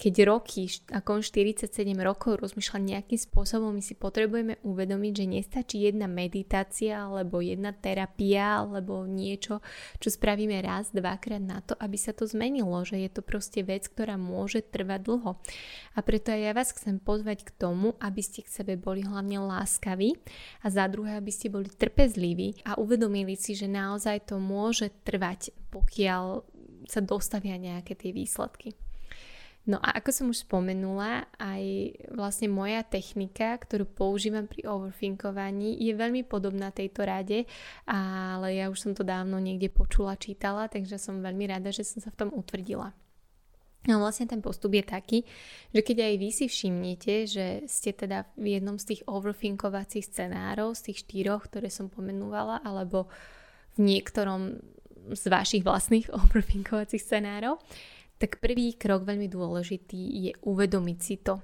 keď 0.00 0.32
roky, 0.32 0.64
ako 0.96 1.20
47 1.20 1.68
rokov 2.00 2.40
rozmýšľa 2.40 2.80
nejakým 2.80 3.20
spôsobom, 3.20 3.76
my 3.76 3.84
si 3.84 3.92
potrebujeme 3.92 4.56
uvedomiť, 4.64 5.12
že 5.12 5.26
nestačí 5.28 5.76
jedna 5.84 6.08
meditácia 6.08 7.04
alebo 7.04 7.44
jedna 7.44 7.76
terapia 7.76 8.64
alebo 8.64 9.04
niečo, 9.04 9.60
čo 10.00 10.08
spravíme 10.08 10.56
raz, 10.64 10.88
dvakrát 10.96 11.44
na 11.44 11.60
to, 11.60 11.76
aby 11.76 12.00
sa 12.00 12.16
to 12.16 12.24
zmenilo, 12.24 12.80
že 12.80 12.96
je 12.96 13.12
to 13.12 13.20
proste 13.20 13.60
vec, 13.60 13.92
ktorá 13.92 14.16
môže 14.16 14.64
trvať 14.64 15.04
dlho. 15.04 15.36
A 15.92 15.98
preto 16.00 16.32
aj 16.32 16.40
ja 16.48 16.52
vás 16.56 16.72
chcem 16.72 16.96
pozvať 16.96 17.44
k 17.44 17.52
tomu, 17.60 17.92
aby 18.00 18.24
ste 18.24 18.40
k 18.40 18.48
sebe 18.48 18.80
boli 18.80 19.04
hlavne 19.04 19.36
láskaví 19.36 20.16
a 20.64 20.72
za 20.72 20.88
druhé, 20.88 21.20
aby 21.20 21.28
ste 21.28 21.52
boli 21.52 21.68
trpezliví 21.68 22.64
a 22.64 22.80
uvedomili 22.80 23.36
si, 23.36 23.52
že 23.52 23.68
naozaj 23.68 24.32
to 24.32 24.40
môže 24.40 24.88
trvať, 25.04 25.52
pokiaľ 25.68 26.40
sa 26.88 27.04
dostavia 27.04 27.60
nejaké 27.60 27.92
tie 27.92 28.16
výsledky. 28.16 28.72
No 29.68 29.76
a 29.76 29.92
ako 30.00 30.10
som 30.10 30.26
už 30.32 30.48
spomenula, 30.48 31.28
aj 31.36 31.64
vlastne 32.16 32.48
moja 32.48 32.80
technika, 32.80 33.60
ktorú 33.60 33.84
používam 33.84 34.48
pri 34.48 34.64
overthinkovaní, 34.64 35.76
je 35.76 35.92
veľmi 35.92 36.24
podobná 36.24 36.72
tejto 36.72 37.04
rade, 37.04 37.44
ale 37.84 38.56
ja 38.56 38.72
už 38.72 38.80
som 38.80 38.92
to 38.96 39.04
dávno 39.04 39.36
niekde 39.36 39.68
počula, 39.68 40.16
čítala, 40.16 40.64
takže 40.64 40.96
som 40.96 41.20
veľmi 41.20 41.44
rada, 41.44 41.68
že 41.68 41.84
som 41.84 42.00
sa 42.00 42.08
v 42.08 42.18
tom 42.24 42.30
utvrdila. 42.32 42.96
No 43.88 43.96
vlastne 44.00 44.28
ten 44.28 44.44
postup 44.44 44.76
je 44.76 44.84
taký, 44.84 45.18
že 45.72 45.80
keď 45.80 46.08
aj 46.08 46.14
vy 46.20 46.28
si 46.32 46.46
všimnete, 46.48 47.14
že 47.24 47.46
ste 47.64 47.96
teda 47.96 48.28
v 48.36 48.60
jednom 48.60 48.76
z 48.76 48.92
tých 48.92 49.02
overthinkovacích 49.08 50.04
scenárov, 50.04 50.76
z 50.76 50.92
tých 50.92 51.08
štyroch, 51.08 51.48
ktoré 51.48 51.72
som 51.72 51.88
pomenúvala, 51.88 52.60
alebo 52.60 53.08
v 53.76 53.88
niektorom 53.88 54.60
z 55.16 55.24
vašich 55.32 55.64
vlastných 55.64 56.12
overthinkovacích 56.20 57.00
scenárov, 57.00 57.56
tak 58.20 58.36
prvý 58.36 58.76
krok 58.76 59.08
veľmi 59.08 59.32
dôležitý 59.32 60.28
je 60.28 60.32
uvedomiť 60.44 60.98
si 61.00 61.16
to 61.24 61.40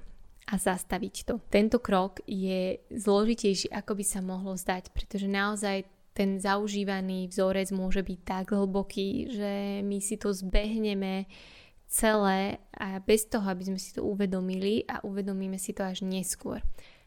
a 0.46 0.54
zastaviť 0.60 1.14
to. 1.24 1.34
Tento 1.48 1.80
krok 1.80 2.20
je 2.28 2.78
zložitejší, 2.92 3.72
ako 3.72 3.96
by 3.96 4.04
sa 4.04 4.20
mohlo 4.20 4.54
zdať, 4.54 4.92
pretože 4.92 5.26
naozaj 5.26 5.88
ten 6.12 6.36
zaužívaný 6.40 7.28
vzorec 7.32 7.72
môže 7.72 8.00
byť 8.00 8.20
tak 8.24 8.52
hlboký, 8.52 9.32
že 9.32 9.52
my 9.84 9.98
si 10.00 10.16
to 10.16 10.32
zbehneme 10.32 11.28
celé 11.88 12.60
a 12.72 13.00
bez 13.00 13.28
toho, 13.28 13.44
aby 13.44 13.68
sme 13.68 13.80
si 13.80 13.92
to 13.92 14.04
uvedomili 14.04 14.84
a 14.88 15.00
uvedomíme 15.04 15.56
si 15.56 15.76
to 15.76 15.84
až 15.84 16.04
neskôr. 16.04 16.60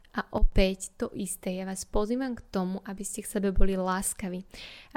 A 0.10 0.26
opäť 0.34 0.90
to 0.98 1.14
isté, 1.14 1.62
ja 1.62 1.70
vás 1.70 1.86
pozývam 1.86 2.34
k 2.34 2.42
tomu, 2.50 2.82
aby 2.82 3.06
ste 3.06 3.22
k 3.22 3.30
sebe 3.30 3.54
boli 3.54 3.78
láskaví. 3.78 4.42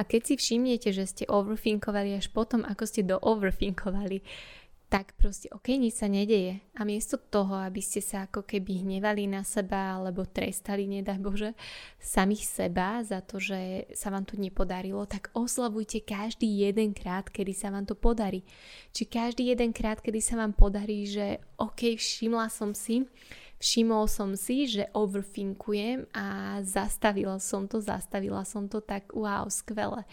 A 0.00 0.08
keď 0.08 0.32
si 0.32 0.34
všimnete, 0.40 0.88
že 0.88 1.04
ste 1.04 1.24
overthinkovali 1.28 2.16
až 2.16 2.32
potom, 2.32 2.64
ako 2.64 2.84
ste 2.88 3.04
do 3.04 3.20
overthinkovali, 3.20 4.24
tak 4.92 5.16
proste 5.16 5.48
ok, 5.48 5.72
nič 5.80 6.04
sa 6.04 6.08
nedeje. 6.12 6.60
A 6.76 6.84
miesto 6.84 7.16
toho, 7.16 7.56
aby 7.56 7.80
ste 7.80 8.04
sa 8.04 8.28
ako 8.28 8.44
keby 8.44 8.84
hnevali 8.84 9.24
na 9.24 9.40
seba 9.40 9.96
alebo 9.96 10.28
trestali, 10.28 10.84
nedaj 10.84 11.16
Bože, 11.16 11.56
samých 11.96 12.44
seba 12.44 13.00
za 13.00 13.24
to, 13.24 13.40
že 13.40 13.88
sa 13.96 14.12
vám 14.12 14.28
to 14.28 14.36
nepodarilo, 14.36 15.08
tak 15.08 15.32
oslavujte 15.32 16.04
každý 16.04 16.68
jeden 16.68 16.92
krát, 16.92 17.32
kedy 17.32 17.56
sa 17.56 17.72
vám 17.72 17.88
to 17.88 17.96
podarí. 17.96 18.44
Či 18.92 19.08
každý 19.08 19.48
jeden 19.48 19.72
krát, 19.72 19.96
kedy 20.04 20.20
sa 20.20 20.36
vám 20.36 20.52
podarí, 20.52 21.08
že 21.08 21.40
ok, 21.56 21.96
všimla 21.96 22.52
som 22.52 22.76
si, 22.76 23.08
všimol 23.64 24.04
som 24.12 24.36
si, 24.36 24.68
že 24.68 24.92
overthinkujem 24.92 26.12
a 26.12 26.60
zastavila 26.60 27.40
som 27.40 27.64
to, 27.64 27.80
zastavila 27.80 28.44
som 28.44 28.68
to 28.68 28.84
tak 28.84 29.08
wow, 29.16 29.48
skvelé. 29.48 30.04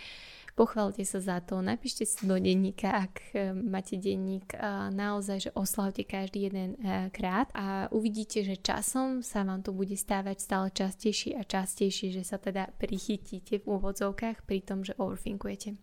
Pochválte 0.59 1.07
sa 1.07 1.23
za 1.23 1.39
to, 1.39 1.63
napíšte 1.63 2.03
si 2.03 2.27
do 2.27 2.35
denníka, 2.35 2.91
ak 2.91 3.31
e, 3.31 3.55
máte 3.55 3.95
denník, 3.95 4.59
naozaj, 4.91 5.47
že 5.47 5.55
oslavte 5.55 6.03
každý 6.03 6.51
jeden 6.51 6.75
e, 6.75 7.07
krát 7.15 7.47
a 7.55 7.87
uvidíte, 7.95 8.43
že 8.43 8.59
časom 8.59 9.23
sa 9.23 9.47
vám 9.47 9.63
to 9.63 9.71
bude 9.71 9.95
stávať 9.95 10.43
stále 10.43 10.67
častejšie 10.67 11.39
a 11.39 11.47
častejšie, 11.47 12.11
že 12.11 12.27
sa 12.27 12.43
teda 12.43 12.75
prichytíte 12.75 13.63
v 13.63 13.71
úvodzovkách 13.71 14.43
pri 14.43 14.59
tom, 14.59 14.83
že 14.83 14.99
overthinkujete. 14.99 15.79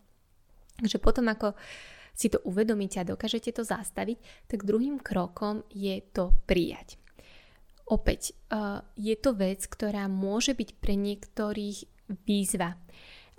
Takže 0.76 1.00
potom 1.00 1.32
ako 1.32 1.56
si 2.12 2.28
to 2.28 2.44
uvedomíte 2.44 3.00
a 3.00 3.08
dokážete 3.08 3.56
to 3.56 3.64
zastaviť, 3.64 4.44
tak 4.44 4.68
druhým 4.68 5.00
krokom 5.00 5.64
je 5.72 6.04
to 6.12 6.36
prijať. 6.44 7.00
Opäť, 7.88 8.36
e, 8.52 8.84
je 9.00 9.16
to 9.16 9.32
vec, 9.40 9.64
ktorá 9.64 10.04
môže 10.04 10.52
byť 10.52 10.68
pre 10.76 11.00
niektorých 11.00 11.78
výzva. 12.28 12.76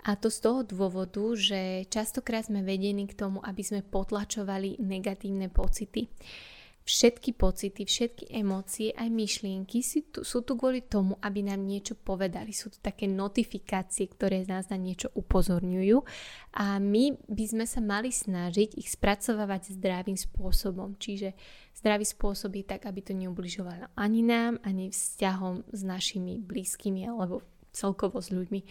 A 0.08 0.16
to 0.16 0.32
z 0.32 0.40
toho 0.40 0.64
dôvodu, 0.64 1.20
že 1.36 1.84
častokrát 1.92 2.48
sme 2.48 2.64
vedení 2.64 3.04
k 3.04 3.12
tomu, 3.12 3.44
aby 3.44 3.60
sme 3.60 3.84
potlačovali 3.84 4.80
negatívne 4.80 5.52
pocity. 5.52 6.08
Všetky 6.88 7.36
pocity, 7.36 7.84
všetky 7.84 8.32
emócie, 8.32 8.96
aj 8.96 9.12
myšlienky 9.12 9.84
tu, 10.08 10.24
sú 10.24 10.40
tu 10.40 10.56
kvôli 10.56 10.80
tomu, 10.80 11.20
aby 11.20 11.44
nám 11.44 11.60
niečo 11.60 11.92
povedali. 11.92 12.56
Sú 12.56 12.72
to 12.72 12.80
také 12.80 13.04
notifikácie, 13.04 14.08
ktoré 14.08 14.48
nás 14.48 14.72
na 14.72 14.80
niečo 14.80 15.12
upozorňujú 15.12 16.00
a 16.56 16.80
my 16.80 17.12
by 17.28 17.44
sme 17.44 17.68
sa 17.68 17.84
mali 17.84 18.08
snažiť 18.08 18.80
ich 18.80 18.88
spracovávať 18.88 19.76
zdravým 19.76 20.16
spôsobom. 20.16 20.96
Čiže 20.96 21.36
zdravý 21.76 22.08
spôsob 22.08 22.56
je 22.56 22.64
tak, 22.64 22.88
aby 22.88 23.04
to 23.04 23.12
neubližovalo 23.12 23.92
ani 23.92 24.24
nám, 24.24 24.56
ani 24.64 24.88
vzťahom 24.88 25.68
s 25.68 25.84
našimi 25.84 26.40
blízkymi 26.40 27.04
alebo 27.04 27.44
celkovo 27.68 28.24
s 28.24 28.32
ľuďmi 28.32 28.64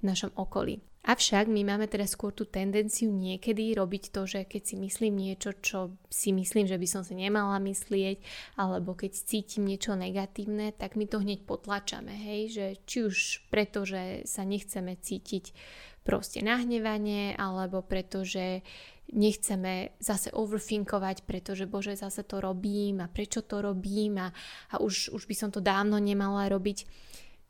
v 0.00 0.06
našom 0.06 0.30
okolí. 0.38 0.80
Avšak 1.08 1.48
my 1.48 1.64
máme 1.64 1.88
teraz 1.88 2.12
skôr 2.12 2.36
tú 2.36 2.44
tendenciu 2.44 3.08
niekedy 3.08 3.72
robiť 3.72 4.12
to, 4.12 4.28
že 4.28 4.44
keď 4.44 4.62
si 4.66 4.76
myslím 4.76 5.14
niečo, 5.16 5.56
čo 5.56 5.96
si 6.12 6.36
myslím, 6.36 6.68
že 6.68 6.76
by 6.76 6.84
som 6.84 7.00
si 7.00 7.16
nemala 7.16 7.56
myslieť, 7.64 8.20
alebo 8.60 8.92
keď 8.92 9.16
cítim 9.16 9.64
niečo 9.64 9.96
negatívne, 9.96 10.76
tak 10.76 11.00
my 11.00 11.08
to 11.08 11.24
hneď 11.24 11.48
potlačame, 11.48 12.12
hej, 12.12 12.52
že 12.52 12.66
či 12.84 13.08
už 13.08 13.48
preto, 13.48 13.88
že 13.88 14.28
sa 14.28 14.44
nechceme 14.44 15.00
cítiť 15.00 15.56
proste 16.04 16.44
nahnevanie, 16.44 17.32
alebo 17.40 17.80
preto, 17.80 18.20
že 18.20 18.60
nechceme 19.08 19.96
zase 19.96 20.28
overthinkovať, 20.36 21.24
pretože 21.24 21.64
bože, 21.64 21.96
zase 21.96 22.20
to 22.28 22.44
robím 22.44 23.00
a 23.00 23.08
prečo 23.08 23.40
to 23.40 23.64
robím 23.64 24.20
a, 24.20 24.28
a 24.76 24.84
už, 24.84 25.16
už 25.16 25.24
by 25.24 25.34
som 25.36 25.48
to 25.48 25.64
dávno 25.64 25.96
nemala 25.96 26.44
robiť 26.52 26.84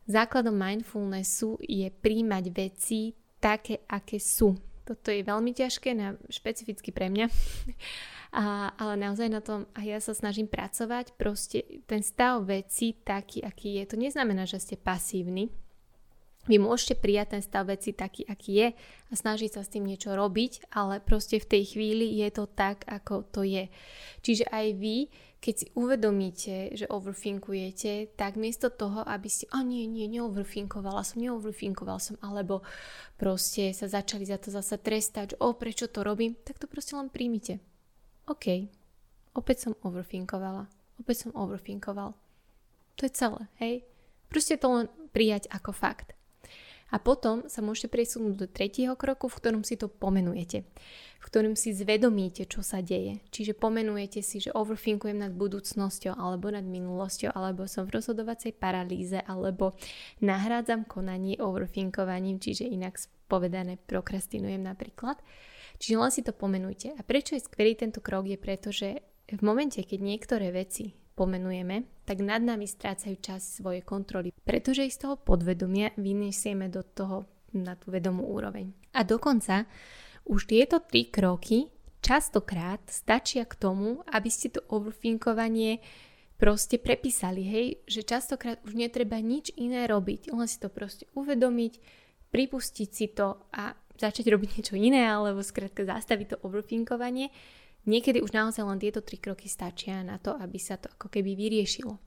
Základom 0.09 0.57
mindfulnessu 0.57 1.61
je 1.61 1.93
príjmať 1.93 2.45
veci 2.49 3.13
také, 3.37 3.85
aké 3.85 4.17
sú. 4.17 4.57
Toto 4.89 5.13
je 5.13 5.21
veľmi 5.21 5.53
ťažké, 5.53 5.93
na, 5.93 6.17
špecificky 6.33 6.89
pre 6.97 7.13
mňa, 7.13 7.29
a, 8.41 8.73
ale 8.73 8.95
naozaj 8.97 9.29
na 9.29 9.45
tom 9.45 9.69
a 9.77 9.85
ja 9.85 10.01
sa 10.01 10.17
snažím 10.17 10.49
pracovať. 10.49 11.13
Proste 11.21 11.85
ten 11.85 12.01
stav 12.01 12.41
veci 12.49 12.97
taký, 12.97 13.45
aký 13.45 13.79
je. 13.79 13.85
To 13.93 13.97
neznamená, 14.01 14.49
že 14.49 14.65
ste 14.65 14.81
pasívni, 14.81 15.53
vy 16.49 16.57
môžete 16.57 16.97
prijať 16.97 17.37
ten 17.37 17.43
stav 17.45 17.69
veci 17.69 17.93
taký, 17.93 18.25
aký 18.25 18.53
je 18.57 18.69
a 18.73 19.13
snažiť 19.13 19.61
sa 19.61 19.61
s 19.61 19.69
tým 19.69 19.85
niečo 19.85 20.17
robiť, 20.17 20.73
ale 20.73 21.05
proste 21.05 21.37
v 21.37 21.45
tej 21.45 21.77
chvíli 21.77 22.25
je 22.25 22.29
to 22.33 22.49
tak, 22.49 22.89
ako 22.89 23.29
to 23.29 23.45
je. 23.45 23.69
Čiže 24.25 24.49
aj 24.49 24.67
vy, 24.81 25.13
keď 25.39 25.55
si 25.55 25.67
uvedomíte, 25.79 26.75
že 26.75 26.91
overthinkujete, 26.91 28.19
tak 28.19 28.35
miesto 28.35 28.75
toho, 28.75 29.07
aby 29.07 29.31
ste, 29.31 29.47
a 29.55 29.63
nie, 29.63 29.87
nie, 29.87 30.11
neoverthinkovala 30.11 31.07
som, 31.07 31.23
neoverthinkoval 31.23 32.03
som, 32.03 32.19
alebo 32.19 32.67
proste 33.15 33.71
sa 33.71 33.87
začali 33.87 34.27
za 34.27 34.43
to 34.43 34.51
zase 34.51 34.83
trestať, 34.83 35.39
o, 35.39 35.55
prečo 35.55 35.87
to 35.87 36.03
robím, 36.03 36.35
tak 36.43 36.59
to 36.59 36.67
proste 36.67 36.99
len 36.99 37.07
príjmite. 37.07 37.63
OK, 38.27 38.67
opäť 39.39 39.71
som 39.71 39.79
overthinkovala, 39.87 40.67
opäť 40.99 41.31
som 41.31 41.33
overthinkoval. 41.39 42.19
To 42.99 43.03
je 43.07 43.13
celé, 43.15 43.47
hej? 43.63 43.87
Proste 44.27 44.59
to 44.59 44.67
len 44.75 44.87
prijať 45.15 45.47
ako 45.55 45.71
fakt. 45.71 46.18
A 46.89 46.97
potom 46.97 47.45
sa 47.53 47.61
môžete 47.61 47.93
presunúť 47.93 48.35
do 48.35 48.47
tretieho 48.49 48.97
kroku, 48.97 49.29
v 49.29 49.37
ktorom 49.37 49.63
si 49.65 49.77
to 49.77 49.93
pomenujete. 49.93 50.65
V 51.19 51.27
ktorom 51.29 51.53
si 51.53 51.77
zvedomíte, 51.77 52.49
čo 52.49 52.65
sa 52.65 52.81
deje. 52.81 53.21
Čiže 53.29 53.53
pomenujete 53.53 54.25
si, 54.25 54.41
že 54.41 54.55
overthinkujem 54.57 55.21
nad 55.21 55.37
budúcnosťou 55.37 56.17
alebo 56.17 56.49
nad 56.49 56.65
minulosťou, 56.65 57.37
alebo 57.37 57.69
som 57.69 57.85
v 57.85 58.01
rozhodovacej 58.01 58.57
paralýze, 58.57 59.21
alebo 59.21 59.77
nahrádzam 60.25 60.89
konanie 60.89 61.37
overthinkovaním, 61.37 62.41
čiže 62.41 62.65
inak 62.65 62.97
povedané 63.29 63.77
prokrastinujem 63.77 64.65
napríklad. 64.65 65.21
Čiže 65.77 65.97
len 66.01 66.11
si 66.11 66.25
to 66.25 66.33
pomenujte. 66.33 66.97
A 66.97 67.05
prečo 67.05 67.37
je 67.37 67.45
skvelý 67.45 67.77
tento 67.77 68.01
krok 68.01 68.25
je 68.25 68.41
preto, 68.41 68.73
že 68.73 69.05
v 69.29 69.43
momente, 69.45 69.85
keď 69.85 70.01
niektoré 70.01 70.49
veci 70.49 70.97
pomenujeme, 71.19 72.07
tak 72.07 72.23
nad 72.23 72.39
nami 72.39 72.71
strácajú 72.71 73.19
čas 73.19 73.59
svojej 73.59 73.83
kontroly, 73.83 74.31
pretože 74.47 74.87
ich 74.87 74.95
z 74.95 75.11
toho 75.11 75.19
podvedomia 75.19 75.91
vyniesieme 75.99 76.71
do 76.71 76.87
toho 76.87 77.27
na 77.59 77.75
tú 77.75 77.91
vedomú 77.91 78.23
úroveň. 78.31 78.71
A 78.95 79.03
dokonca 79.03 79.67
už 80.31 80.47
tieto 80.47 80.79
tri 80.79 81.11
kroky 81.11 81.67
častokrát 81.99 82.79
stačia 82.87 83.43
k 83.43 83.59
tomu, 83.59 84.07
aby 84.07 84.31
ste 84.31 84.55
to 84.55 84.63
overthinkovanie 84.71 85.83
proste 86.39 86.79
prepísali, 86.79 87.43
hej, 87.43 87.67
že 87.91 88.07
častokrát 88.07 88.63
už 88.63 88.79
netreba 88.79 89.19
nič 89.19 89.51
iné 89.59 89.91
robiť, 89.91 90.31
len 90.31 90.47
si 90.47 90.63
to 90.63 90.71
proste 90.71 91.11
uvedomiť, 91.19 91.83
pripustiť 92.31 92.89
si 92.95 93.11
to 93.11 93.43
a 93.51 93.75
začať 93.99 94.31
robiť 94.31 94.49
niečo 94.55 94.79
iné, 94.79 95.11
alebo 95.11 95.43
skrátka 95.43 95.83
zastaviť 95.83 96.27
to 96.31 96.41
overthinkovanie 96.47 97.35
Niekedy 97.87 98.25
už 98.25 98.35
naozaj 98.35 98.65
len 98.67 98.83
tieto 98.83 99.05
tri 99.05 99.21
kroky 99.21 99.47
stačia 99.47 100.03
na 100.03 100.19
to, 100.19 100.35
aby 100.35 100.59
sa 100.59 100.81
to 100.81 100.91
ako 100.91 101.13
keby 101.13 101.39
vyriešilo. 101.39 102.01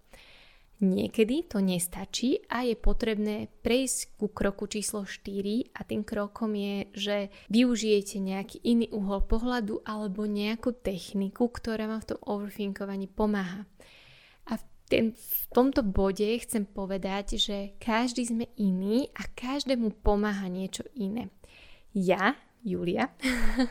Niekedy 0.81 1.45
to 1.45 1.61
nestačí 1.61 2.41
a 2.49 2.65
je 2.65 2.73
potrebné 2.73 3.53
prejsť 3.61 4.17
ku 4.17 4.33
kroku 4.33 4.65
číslo 4.65 5.05
4 5.05 5.77
a 5.77 5.85
tým 5.85 6.01
krokom 6.01 6.57
je, 6.57 6.89
že 6.97 7.17
využijete 7.53 8.17
nejaký 8.17 8.65
iný 8.65 8.89
uhol 8.89 9.21
pohľadu 9.29 9.85
alebo 9.85 10.25
nejakú 10.25 10.73
techniku, 10.73 11.53
ktorá 11.53 11.85
vám 11.85 12.01
v 12.01 12.09
tom 12.09 12.19
overthinkovaní 12.25 13.05
pomáha. 13.13 13.69
A 14.49 14.57
v, 14.57 14.63
ten, 14.89 15.05
v 15.13 15.41
tomto 15.53 15.85
bode 15.85 16.25
chcem 16.41 16.65
povedať, 16.65 17.37
že 17.37 17.77
každý 17.77 18.25
sme 18.25 18.49
iný 18.57 19.05
a 19.13 19.29
každému 19.37 20.01
pomáha 20.01 20.49
niečo 20.49 20.81
iné. 20.97 21.29
Ja, 21.93 22.33
Julia, 22.63 23.09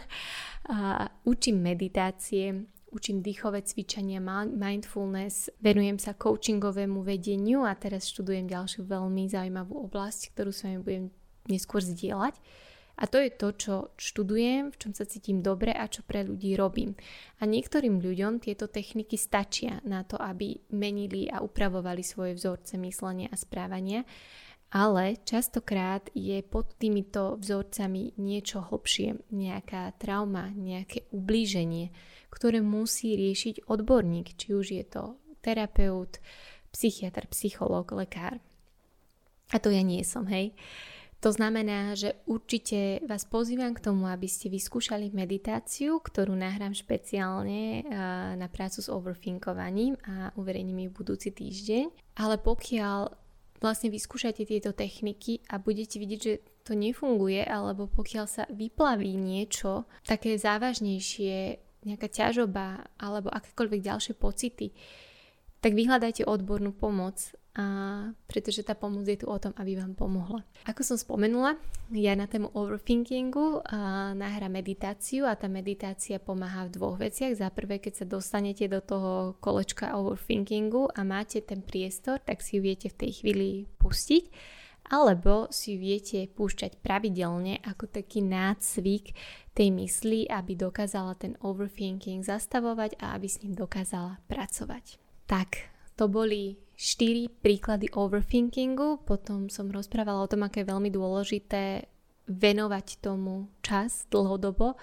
a 0.74 1.08
učím 1.24 1.62
meditácie, 1.62 2.66
učím 2.90 3.22
dýchové 3.22 3.62
cvičenia, 3.62 4.18
mindfulness, 4.50 5.50
venujem 5.62 5.98
sa 5.98 6.14
coachingovému 6.14 7.02
vedeniu 7.06 7.62
a 7.62 7.74
teraz 7.78 8.10
študujem 8.10 8.50
ďalšiu 8.50 8.86
veľmi 8.86 9.30
zaujímavú 9.30 9.86
oblasť, 9.86 10.34
ktorú 10.34 10.50
s 10.50 10.66
vami 10.66 10.78
budem 10.82 11.04
neskôr 11.46 11.82
zdieľať. 11.82 12.34
A 13.00 13.08
to 13.08 13.16
je 13.16 13.32
to, 13.32 13.48
čo 13.56 13.74
študujem, 13.96 14.76
v 14.76 14.76
čom 14.76 14.92
sa 14.92 15.08
cítim 15.08 15.40
dobre 15.40 15.72
a 15.72 15.88
čo 15.88 16.04
pre 16.04 16.20
ľudí 16.20 16.52
robím. 16.52 16.92
A 17.40 17.48
niektorým 17.48 17.96
ľuďom 17.96 18.44
tieto 18.44 18.68
techniky 18.68 19.16
stačia 19.16 19.80
na 19.88 20.04
to, 20.04 20.20
aby 20.20 20.60
menili 20.76 21.24
a 21.32 21.40
upravovali 21.40 22.04
svoje 22.04 22.36
vzorce 22.36 22.76
myslenia 22.76 23.32
a 23.32 23.40
správania 23.40 24.04
ale 24.70 25.18
častokrát 25.26 26.06
je 26.14 26.38
pod 26.46 26.78
týmito 26.78 27.34
vzorcami 27.42 28.14
niečo 28.22 28.62
hlbšie, 28.70 29.26
nejaká 29.34 29.98
trauma, 29.98 30.50
nejaké 30.54 31.10
ublíženie, 31.10 31.90
ktoré 32.30 32.62
musí 32.62 33.18
riešiť 33.18 33.66
odborník, 33.66 34.38
či 34.38 34.54
už 34.54 34.66
je 34.70 34.84
to 34.86 35.18
terapeut, 35.42 36.22
psychiatr, 36.70 37.26
psychológ, 37.34 37.90
lekár. 37.90 38.38
A 39.50 39.58
to 39.58 39.74
ja 39.74 39.82
nie 39.82 40.06
som, 40.06 40.30
hej. 40.30 40.54
To 41.20 41.28
znamená, 41.28 41.92
že 41.92 42.16
určite 42.24 43.04
vás 43.04 43.28
pozývam 43.28 43.76
k 43.76 43.84
tomu, 43.84 44.08
aby 44.08 44.24
ste 44.24 44.48
vyskúšali 44.48 45.12
meditáciu, 45.12 46.00
ktorú 46.00 46.32
nahrám 46.32 46.72
špeciálne 46.72 47.84
na 48.40 48.48
prácu 48.48 48.80
s 48.80 48.88
overthinkovaním 48.88 50.00
a 50.00 50.32
uverejním 50.40 50.88
ju 50.88 50.90
budúci 50.96 51.28
týždeň. 51.28 52.16
Ale 52.16 52.40
pokiaľ 52.40 53.12
vlastne 53.60 53.92
vyskúšate 53.92 54.48
tieto 54.48 54.72
techniky 54.72 55.44
a 55.52 55.60
budete 55.60 56.00
vidieť, 56.00 56.20
že 56.20 56.34
to 56.64 56.72
nefunguje, 56.72 57.44
alebo 57.44 57.86
pokiaľ 57.86 58.26
sa 58.26 58.44
vyplaví 58.48 59.14
niečo 59.14 59.84
také 60.02 60.40
závažnejšie, 60.40 61.60
nejaká 61.84 62.08
ťažoba 62.12 62.92
alebo 63.00 63.32
akékoľvek 63.32 63.80
ďalšie 63.80 64.14
pocity, 64.16 64.72
tak 65.60 65.76
vyhľadajte 65.76 66.24
odbornú 66.24 66.72
pomoc 66.72 67.20
a 67.50 67.64
pretože 68.30 68.62
tá 68.62 68.78
pomoc 68.78 69.02
je 69.10 69.18
tu 69.18 69.26
o 69.26 69.34
tom, 69.42 69.50
aby 69.58 69.74
vám 69.74 69.98
pomohla. 69.98 70.46
Ako 70.70 70.86
som 70.86 70.94
spomenula, 70.94 71.58
ja 71.90 72.14
na 72.14 72.30
tému 72.30 72.54
overthinkingu 72.54 73.66
a 73.66 74.14
nahra 74.14 74.46
meditáciu 74.46 75.26
a 75.26 75.34
tá 75.34 75.50
meditácia 75.50 76.22
pomáha 76.22 76.70
v 76.70 76.74
dvoch 76.78 76.96
veciach. 77.02 77.34
Za 77.34 77.50
prvé, 77.50 77.82
keď 77.82 78.02
sa 78.02 78.06
dostanete 78.06 78.70
do 78.70 78.78
toho 78.78 79.34
kolečka 79.42 79.98
overthinkingu 79.98 80.94
a 80.94 81.02
máte 81.02 81.42
ten 81.42 81.58
priestor, 81.58 82.22
tak 82.22 82.38
si 82.38 82.58
ju 82.58 82.60
viete 82.62 82.86
v 82.86 82.98
tej 83.02 83.10
chvíli 83.18 83.48
pustiť 83.82 84.58
alebo 84.90 85.46
si 85.54 85.78
viete 85.78 86.26
púšťať 86.26 86.82
pravidelne 86.82 87.62
ako 87.62 87.86
taký 87.86 88.26
nácvik 88.26 89.14
tej 89.54 89.68
mysli, 89.70 90.26
aby 90.26 90.58
dokázala 90.58 91.14
ten 91.14 91.38
overthinking 91.44 92.26
zastavovať 92.26 92.98
a 92.98 93.14
aby 93.14 93.28
s 93.30 93.38
ním 93.44 93.54
dokázala 93.54 94.18
pracovať. 94.26 94.98
Tak, 95.30 95.70
to 95.94 96.10
boli 96.10 96.58
4 96.80 97.28
príklady 97.44 97.92
overthinkingu, 97.92 99.04
potom 99.04 99.52
som 99.52 99.68
rozprávala 99.68 100.24
o 100.24 100.30
tom, 100.30 100.48
aké 100.48 100.64
je 100.64 100.72
veľmi 100.72 100.88
dôležité 100.88 101.84
venovať 102.24 103.04
tomu 103.04 103.52
čas 103.60 104.08
dlhodobo 104.08 104.80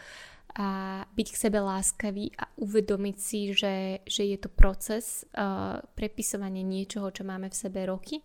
a 0.57 1.01
byť 1.09 1.27
k 1.33 1.41
sebe 1.41 1.57
láskavý 1.57 2.29
a 2.37 2.45
uvedomiť 2.61 3.17
si, 3.17 3.39
že, 3.49 4.05
že 4.05 4.29
je 4.29 4.37
to 4.37 4.49
proces 4.53 5.25
uh, 5.33 5.81
prepisovanie 5.97 6.61
niečoho, 6.61 7.09
čo 7.09 7.25
máme 7.25 7.49
v 7.49 7.57
sebe 7.57 7.89
roky 7.89 8.21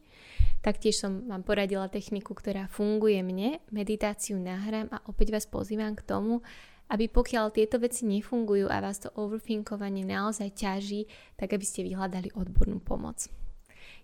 Taktiež 0.63 1.03
som 1.03 1.27
vám 1.27 1.43
poradila 1.43 1.91
techniku, 1.91 2.39
ktorá 2.39 2.71
funguje 2.71 3.19
mne, 3.27 3.59
meditáciu 3.75 4.39
nahrám 4.39 4.95
a 4.95 5.03
opäť 5.11 5.35
vás 5.35 5.47
pozývam 5.51 5.99
k 5.99 6.07
tomu, 6.07 6.39
aby 6.87 7.11
pokiaľ 7.11 7.51
tieto 7.51 7.83
veci 7.83 8.07
nefungujú 8.07 8.71
a 8.71 8.79
vás 8.79 9.03
to 9.03 9.11
overthinkovanie 9.19 10.07
naozaj 10.07 10.55
ťaží, 10.55 11.11
tak 11.35 11.59
aby 11.59 11.67
ste 11.67 11.83
vyhľadali 11.83 12.31
odbornú 12.39 12.79
pomoc. 12.79 13.27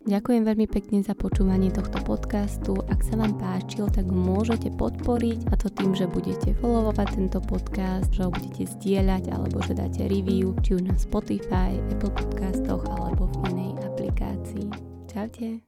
Ďakujem 0.09 0.40
veľmi 0.40 0.64
pekne 0.73 1.05
za 1.05 1.12
počúvanie 1.12 1.68
tohto 1.68 2.01
podcastu. 2.01 2.81
Ak 2.88 3.05
sa 3.05 3.21
vám 3.21 3.37
páčil, 3.37 3.92
tak 3.92 4.09
môžete 4.09 4.73
podporiť 4.73 5.53
a 5.53 5.55
to 5.61 5.68
tým, 5.68 5.92
že 5.92 6.09
budete 6.09 6.57
followovať 6.64 7.09
tento 7.12 7.44
podcast, 7.44 8.09
že 8.09 8.25
ho 8.25 8.33
budete 8.33 8.64
zdieľať 8.73 9.29
alebo 9.29 9.61
že 9.61 9.77
dáte 9.77 10.09
review 10.09 10.57
či 10.64 10.81
už 10.81 10.88
na 10.88 10.97
Spotify, 10.97 11.77
Apple 11.92 12.16
podcastoch 12.16 12.88
alebo 12.88 13.29
v 13.29 13.53
inej 13.53 13.73
aplikácii. 13.85 14.66
Čaute. 15.12 15.49